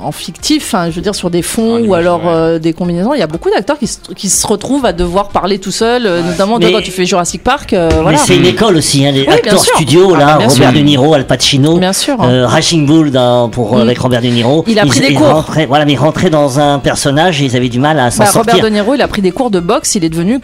en, 0.00 0.06
en 0.06 0.12
fictif, 0.12 0.74
hein, 0.74 0.86
je 0.90 0.96
veux 0.96 1.00
dire 1.02 1.14
sur 1.14 1.28
des 1.28 1.42
fonds 1.42 1.80
ou 1.84 1.94
alors 1.94 2.22
euh, 2.26 2.58
des 2.58 2.72
combinaisons. 2.72 3.14
Il 3.14 3.18
y 3.20 3.22
a 3.22 3.26
beaucoup 3.26 3.50
d'acteurs 3.50 3.78
qui, 3.78 3.86
se- 3.88 3.98
qui 4.16 4.28
se 4.30 4.46
retrouvent 4.46 4.86
à 4.86 4.92
devoir 4.92 5.28
parler 5.30 5.58
tout 5.58 5.70
seul, 5.72 6.04
notamment 6.24 6.58
toi, 6.58 6.68
Mais- 6.68 6.72
quand 6.74 6.82
tu 6.82 6.90
fais 6.92 7.04
Jurassic 7.04 7.42
Park. 7.42 7.72
euh, 7.72 7.90
Mais 8.06 8.16
c'est 8.16 8.36
une 8.36 8.46
école 8.46 8.76
aussi, 8.76 9.04
hein, 9.06 9.10
les 9.12 9.22
Oui, 9.22 9.34
acteurs 9.34 9.58
studio, 9.62 10.12
Ah, 10.14 10.18
là, 10.18 10.24
bien 10.38 10.48
Robert 10.48 10.50
sûr. 10.70 10.72
De 10.72 10.78
Niro, 10.78 11.14
Al 11.14 11.26
Pacino, 11.26 11.78
Bien 11.78 11.92
sûr. 11.92 12.16
euh, 12.22 12.46
Raging 12.46 12.86
Bull 12.86 13.10
dans- 13.10 13.48
pour, 13.48 13.76
Mm. 13.76 13.80
avec 13.80 13.98
Robert 13.98 14.22
De 14.22 14.28
Niro. 14.28 14.64
Il 14.68 14.78
a 14.78 14.86
pris 14.86 15.00
Ils- 15.00 15.08
des 15.08 15.14
cours. 15.14 15.28
rentraient- 15.28 15.66
voilà, 15.66 15.81
mais 15.84 15.92
ils 15.92 15.96
rentraient 15.98 16.30
dans 16.30 16.58
un 16.60 16.78
personnage 16.78 17.40
et 17.42 17.44
ils 17.46 17.56
avaient 17.56 17.68
du 17.68 17.78
mal 17.80 17.98
à 17.98 18.10
s'en 18.10 18.24
Bah, 18.24 18.26
sortir. 18.30 18.54
Robert 18.54 18.64
De 18.70 18.74
Niro, 18.74 18.94
il 18.94 19.02
a 19.02 19.08
pris 19.08 19.22
des 19.22 19.32
cours 19.32 19.50
de 19.50 19.60
boxe, 19.60 19.94
il 19.94 20.04
est 20.04 20.08
devenu 20.08 20.40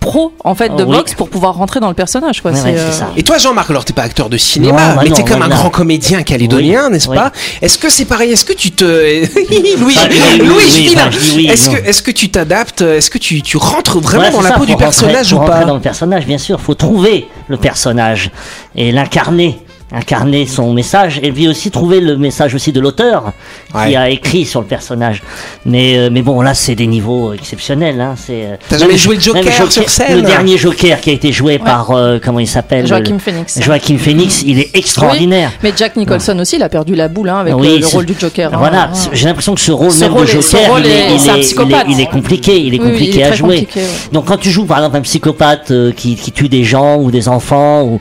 pro 0.00 0.32
en 0.44 0.54
fait 0.54 0.74
de 0.74 0.82
oui. 0.82 0.96
boxe 0.96 1.12
pour 1.14 1.28
pouvoir 1.28 1.54
rentrer 1.56 1.78
dans 1.78 1.88
le 1.88 1.94
personnage. 1.94 2.40
Quoi. 2.40 2.52
Ouais, 2.52 2.56
C'est, 2.56 2.64
ouais, 2.64 2.74
c'est 2.76 2.80
euh, 2.84 2.92
ça. 2.92 3.10
Et 3.16 3.22
toi, 3.22 3.36
Jean-Marc, 3.38 3.68
alors 3.70 3.84
t'es 3.84 3.92
pas 3.92 4.02
acteur 4.02 4.28
de 4.30 4.36
cinéma, 4.38 4.72
Non, 4.72 4.94
bah 4.96 5.00
mais 5.04 5.10
non, 5.10 5.16
t'es 5.16 5.24
comme 5.24 5.42
un 5.42 5.48
là. 5.48 5.54
grand 5.56 5.68
comédien 5.70 6.22
calédonien, 6.22 6.84
Oui, 6.86 6.92
n'est-ce 6.92 7.08
oui. 7.10 7.16
pas 7.16 7.32
Est-ce 7.60 7.76
que 7.78 7.90
c'est 7.90 8.06
pareil 8.06 8.32
Est-ce 8.32 8.44
que 8.46 8.54
tu 8.54 8.70
te. 8.70 8.84
Louis, 9.78 9.78
oui, 9.78 9.96
oui, 10.10 10.38
Louis, 10.46 10.94
oui, 11.36 11.46
Est-ce 11.48 11.68
non. 11.70 11.76
que, 11.76 11.86
est-ce 11.86 12.02
que 12.02 12.10
tu 12.10 12.30
t'adaptes 12.30 12.80
Est-ce 12.80 13.10
que 13.10 13.18
tu, 13.18 13.42
tu 13.42 13.56
rentres 13.58 13.98
vraiment 14.00 14.22
Voilà, 14.30 14.36
dans 14.36 14.40
la 14.42 14.48
ça, 14.50 14.54
peau 14.56 14.64
du 14.64 14.72
rentrer- 14.72 14.84
personnage 14.86 15.28
faut 15.30 15.36
ou 15.36 15.38
rentrer 15.40 15.60
pas 15.60 15.64
dans 15.66 15.74
le 15.74 15.80
personnage, 15.80 16.24
bien 16.26 16.38
sûr. 16.38 16.60
faut 16.60 16.74
trouver 16.74 17.28
le 17.48 17.56
personnage 17.58 18.30
et 18.76 18.92
l'incarner. 18.92 19.58
Incarner 19.92 20.46
son 20.46 20.72
message 20.72 21.18
et 21.22 21.32
puis 21.32 21.48
aussi 21.48 21.70
trouver 21.70 22.00
le 22.00 22.16
message 22.16 22.54
aussi 22.54 22.70
de 22.72 22.80
l'auteur 22.80 23.32
Ouais. 23.74 23.88
qui 23.90 23.96
a 23.96 24.08
écrit 24.10 24.44
sur 24.44 24.60
le 24.60 24.66
personnage. 24.66 25.22
Mais, 25.64 25.96
euh, 25.96 26.08
mais 26.12 26.22
bon, 26.22 26.40
là, 26.42 26.54
c'est 26.54 26.74
des 26.74 26.86
niveaux 26.88 27.32
exceptionnels. 27.32 28.00
Hein. 28.00 28.14
C'est, 28.16 28.44
euh, 28.44 28.56
T'as 28.68 28.78
jamais 28.78 28.96
joué 28.96 29.14
le 29.16 29.20
Joker 29.20 29.70
sur 29.70 29.88
scène 29.88 30.16
Le 30.16 30.22
dernier 30.22 30.58
Joker 30.58 31.00
qui 31.00 31.10
a 31.10 31.12
été 31.12 31.30
joué 31.32 31.58
par, 31.58 31.90
euh, 31.92 32.18
comment 32.22 32.40
il 32.40 32.48
s'appelle 32.48 32.86
Joaquin 32.86 33.12
le- 33.14 33.18
Phoenix. 33.18 33.60
Joaquin 33.60 33.96
Phoenix, 33.98 34.42
il 34.46 34.58
est 34.58 34.76
extraordinaire. 34.76 35.52
Mais 35.62 35.72
Jack 35.76 35.96
Nicholson 35.96 36.36
aussi, 36.40 36.56
il 36.56 36.62
a 36.62 36.68
perdu 36.68 36.94
la 36.94 37.08
boule 37.08 37.28
hein, 37.28 37.38
avec 37.38 37.54
Oui, 37.56 37.78
le, 37.78 37.86
rôle 37.86 38.06
du 38.06 38.14
Joker. 38.18 38.52
hein. 38.52 38.56
Voilà, 38.58 38.90
j'ai 39.12 39.26
l'impression 39.26 39.54
que 39.54 39.60
ce 39.60 39.72
rôle 39.72 39.90
Ce 39.92 40.00
même 40.00 40.12
rôle 40.14 40.26
de 40.26 40.30
Joker, 40.32 40.78
il, 40.80 40.86
est, 40.86 40.88
il, 40.88 40.92
est, 40.92 41.16
il, 41.16 41.30
est, 41.30 41.40
psychopathe. 41.40 41.86
il 41.88 42.00
est 42.00 42.06
compliqué, 42.06 42.58
il 42.60 42.74
est 42.74 42.80
oui, 42.80 42.90
compliqué 42.90 43.12
il 43.14 43.20
est 43.20 43.24
à 43.24 43.32
jouer. 43.32 43.58
compliqué, 43.60 43.80
ouais. 43.80 43.86
Donc 44.12 44.24
quand 44.26 44.36
tu 44.38 44.50
joues 44.50 44.64
par 44.66 44.78
exemple 44.78 44.96
un 44.96 45.00
psychopathe 45.02 45.70
euh, 45.70 45.92
qui, 45.92 46.16
qui 46.16 46.32
tue 46.32 46.48
des 46.48 46.64
gens 46.64 46.96
ou 46.98 47.10
des 47.10 47.28
enfants, 47.28 47.82
ou 47.84 48.00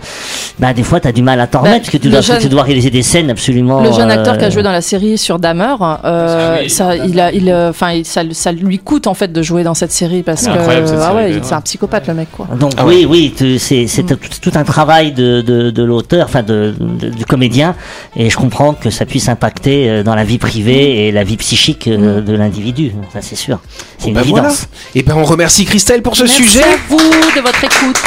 bah 0.57 0.73
des 0.73 0.83
fois 0.83 0.99
tu 0.99 1.07
as 1.07 1.11
du 1.11 1.21
mal 1.21 1.39
à 1.39 1.47
t'en 1.47 1.61
Bah, 1.61 1.78
parce 1.79 1.89
que 1.89 1.97
tu 1.97 2.09
dois, 2.09 2.21
jeune- 2.21 2.39
tu 2.39 2.49
dois 2.49 2.63
réaliser 2.63 2.89
des 2.89 3.03
scènes 3.03 3.29
absolument. 3.29 3.81
Le 3.81 3.91
jeune 3.91 4.09
acteur 4.11 4.35
euh, 4.35 4.37
qui 4.37 4.45
a 4.45 4.49
joué 4.49 4.63
dans 4.63 4.71
la 4.71 4.81
série 4.81 5.17
sur 5.17 5.39
Dahmer, 5.39 5.75
euh, 6.05 6.67
ça, 6.67 6.95
il 6.95 7.19
a, 7.19 7.31
il, 7.31 7.49
euh, 7.49 7.69
enfin, 7.69 8.01
ça, 8.03 8.21
ça 8.31 8.51
lui 8.51 8.79
coûte 8.79 9.07
en 9.07 9.13
fait 9.13 9.31
de 9.31 9.41
jouer 9.41 9.63
dans 9.63 9.73
cette 9.73 9.91
série 9.91 10.23
parce 10.23 10.41
C'est 10.41 10.51
que 10.51 10.57
ah 10.59 10.65
série, 10.65 10.81
ouais, 11.15 11.33
ouais. 11.33 11.39
c'est 11.41 11.53
un 11.53 11.61
psychopathe 11.61 12.07
le 12.07 12.13
mec 12.13 12.27
quoi. 12.31 12.47
Donc 12.59 12.73
Ah 12.77 12.85
oui, 12.85 13.05
oui, 13.09 13.33
c'est 13.59 13.87
c'est 13.87 14.03
tout, 14.03 14.17
tout 14.41 14.51
un 14.55 14.63
travail 14.63 15.11
de, 15.11 15.41
de, 15.41 15.69
de 15.71 15.83
l'auteur, 15.83 16.25
enfin 16.25 16.43
de, 16.43 16.73
du 16.79 17.25
comédien, 17.25 17.75
et 18.15 18.29
je 18.29 18.37
comprends 18.37 18.73
que 18.73 18.89
ça 18.89 19.05
puisse 19.05 19.29
impacter 19.29 19.89
euh, 19.89 20.03
dans 20.03 20.15
la 20.15 20.23
vie 20.23 20.37
privée 20.37 21.07
et 21.07 21.11
la 21.11 21.23
vie 21.23 21.37
psychique 21.37 21.87
euh, 21.87 22.21
de 22.21 22.33
l'individu. 22.33 22.93
Ça 23.13 23.19
c'est 23.21 23.35
sûr, 23.35 23.59
c'est 23.97 24.07
une 24.09 24.13
Bah 24.15 24.21
évidence. 24.21 24.41
voilà. 24.41 24.55
Et 24.95 25.03
ben 25.03 25.15
on 25.17 25.23
remercie 25.23 25.65
Christelle 25.65 26.01
pour 26.01 26.15
ce 26.15 26.23
Merci 26.23 26.43
sujet. 26.43 26.63
à 26.63 26.67
vous 26.89 26.97
de 26.97 27.41
votre 27.41 27.63
écoute. 27.63 28.01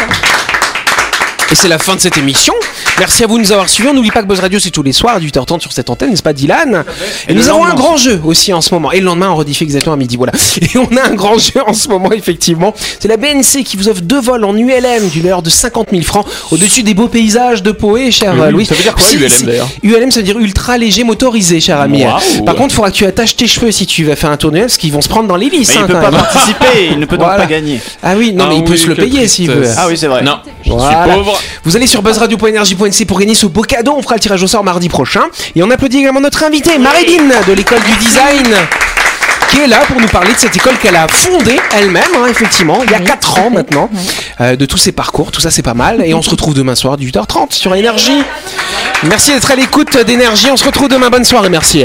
Et 1.51 1.55
c'est 1.55 1.69
la 1.69 1.79
fin 1.79 1.95
de 1.95 2.01
cette 2.01 2.17
émission. 2.17 2.55
Merci 2.99 3.25
à 3.25 3.27
vous 3.27 3.37
de 3.39 3.43
nous 3.43 3.51
avoir 3.53 3.69
suivis. 3.69 3.89
On 3.89 3.95
n'oublie 3.95 4.11
pas 4.13 4.23
que 4.23 4.29
Buzz 4.29 4.39
Radio, 4.41 4.61
c'est 4.61 4.71
tous 4.71 4.83
les 4.83 4.93
soirs 4.93 5.17
à 5.17 5.21
8h30 5.21 5.61
sur 5.61 5.73
cette 5.73 5.91
antenne, 5.91 6.11
n'est-ce 6.11 6.23
pas, 6.23 6.33
Dylan 6.33 6.85
Et, 7.27 7.33
Et 7.33 7.35
nous 7.35 7.49
avons 7.49 7.65
un 7.65 7.75
grand 7.75 7.97
jeu 7.97 8.21
aussi 8.25 8.53
en 8.53 8.61
ce 8.61 8.73
moment. 8.73 8.93
Et 8.93 9.01
le 9.01 9.07
lendemain, 9.07 9.31
on 9.31 9.35
rediffait 9.35 9.65
exactement 9.65 9.95
à 9.95 9.97
midi. 9.97 10.17
Voilà. 10.17 10.33
Et 10.61 10.69
on 10.79 10.97
a 10.97 11.09
un 11.09 11.15
grand 11.15 11.37
jeu 11.39 11.61
en 11.67 11.73
ce 11.73 11.89
moment, 11.89 12.13
effectivement. 12.13 12.75
C'est 13.01 13.09
la 13.09 13.17
BNC 13.17 13.65
qui 13.65 13.77
vous 13.77 13.89
offre 13.89 14.03
deux 14.03 14.21
vols 14.21 14.45
en 14.45 14.55
ULM 14.57 15.09
d'une 15.11 15.23
valeur 15.23 15.43
de 15.43 15.51
50 15.51 15.89
000 15.91 16.03
francs 16.03 16.27
au-dessus 16.53 16.83
des 16.85 16.95
beaux 16.95 17.09
paysages 17.09 17.63
de 17.63 17.73
Poé, 17.73 18.11
cher 18.13 18.35
Oui, 18.39 18.53
Louis. 18.53 18.67
ça 18.67 18.75
veut 18.75 18.83
dire 18.83 18.95
quoi, 18.95 19.05
ULM, 19.13 19.31
d'ailleurs 19.47 19.69
ULM, 19.83 20.11
ça 20.13 20.21
veut 20.21 20.27
dire 20.27 20.39
ultra 20.39 20.79
léger 20.79 21.03
motorisé, 21.03 21.61
cher 21.61 21.81
ami. 21.81 22.05
Par 22.45 22.55
contre, 22.55 22.73
il 22.73 22.77
faudra 22.77 22.91
que 22.93 22.97
tu 22.97 23.07
attaches 23.07 23.35
tes 23.35 23.49
cheveux 23.49 23.73
si 23.73 23.87
tu 23.87 24.05
vas 24.05 24.15
faire 24.17 24.31
un 24.31 24.37
tournoi, 24.37 24.61
parce 24.63 24.77
qu'ils 24.77 24.93
vont 24.93 25.01
se 25.01 25.09
prendre 25.09 25.27
dans 25.29 25.37
l'hélice. 25.37 25.71
Mais 25.71 25.75
il 25.77 25.81
hein, 25.81 25.87
peut 25.87 25.93
pas 25.95 26.11
même. 26.11 26.21
participer, 26.21 26.89
il 26.93 26.99
ne 27.01 27.07
peut 27.07 27.17
donc 27.17 27.27
Voilà. 27.27 27.43
pas 27.43 27.49
gagner. 27.49 27.81
Ah 28.03 28.15
oui, 28.17 28.33
non, 28.33 28.45
Ah 28.47 28.51
mais 28.51 28.59
il 28.59 28.65
peut 28.65 28.77
se 28.77 28.87
le 28.87 28.95
payer 28.95 29.27
s'il 29.27 29.51
veut. 29.51 29.67
Ah 29.77 29.87
oui, 29.89 29.97
c'est 29.97 30.07
vrai. 30.09 30.23
Non, 30.23 30.37
je 30.65 30.71
Voilà. 30.71 31.05
suis 31.07 31.15
pauvre. 31.15 31.41
Vous 31.65 31.77
allez 31.77 31.87
sur 31.87 32.03
pour 33.07 33.21
gagner 33.21 33.35
ce 33.35 33.47
beau 33.47 33.63
cadeau. 33.63 33.95
On 33.97 34.03
fera 34.03 34.17
le 34.17 34.21
tirage 34.21 34.43
au 34.43 34.47
sort 34.47 34.65
mardi 34.65 34.89
prochain. 34.89 35.23
Et 35.55 35.63
on 35.63 35.71
applaudit 35.71 35.99
également 35.99 36.21
notre 36.21 36.43
invitée, 36.43 36.79
Marilyn, 36.79 37.29
de 37.47 37.53
l'école 37.53 37.81
du 37.81 37.93
design. 37.97 38.49
Qui 39.51 39.61
est 39.61 39.67
là 39.67 39.81
pour 39.87 40.01
nous 40.01 40.09
parler 40.09 40.33
de 40.33 40.39
cette 40.39 40.57
école 40.57 40.77
qu'elle 40.79 40.97
a 40.97 41.07
fondée 41.09 41.61
elle-même, 41.77 42.03
hein, 42.17 42.27
effectivement, 42.31 42.81
il 42.85 42.91
y 42.91 42.95
a 42.95 43.01
4 43.01 43.39
ans 43.39 43.51
maintenant, 43.51 43.91
euh, 44.41 44.57
de 44.57 44.65
tous 44.65 44.79
ses 44.79 44.93
parcours, 44.93 45.31
tout 45.31 45.43
ça 45.43 45.51
c'est 45.51 45.61
pas 45.63 45.75
mal. 45.75 46.03
Et 46.07 46.15
on 46.15 46.23
se 46.23 46.31
retrouve 46.31 46.55
demain 46.55 46.75
soir, 46.75 46.97
18h30 46.97 47.53
sur 47.53 47.75
Énergie. 47.75 48.23
Merci 49.03 49.33
d'être 49.33 49.51
à 49.51 49.55
l'écoute 49.55 49.99
d'Énergie, 50.07 50.49
on 50.51 50.57
se 50.57 50.65
retrouve 50.65 50.89
demain, 50.89 51.11
bonne 51.11 51.25
soirée, 51.25 51.51
merci. 51.51 51.85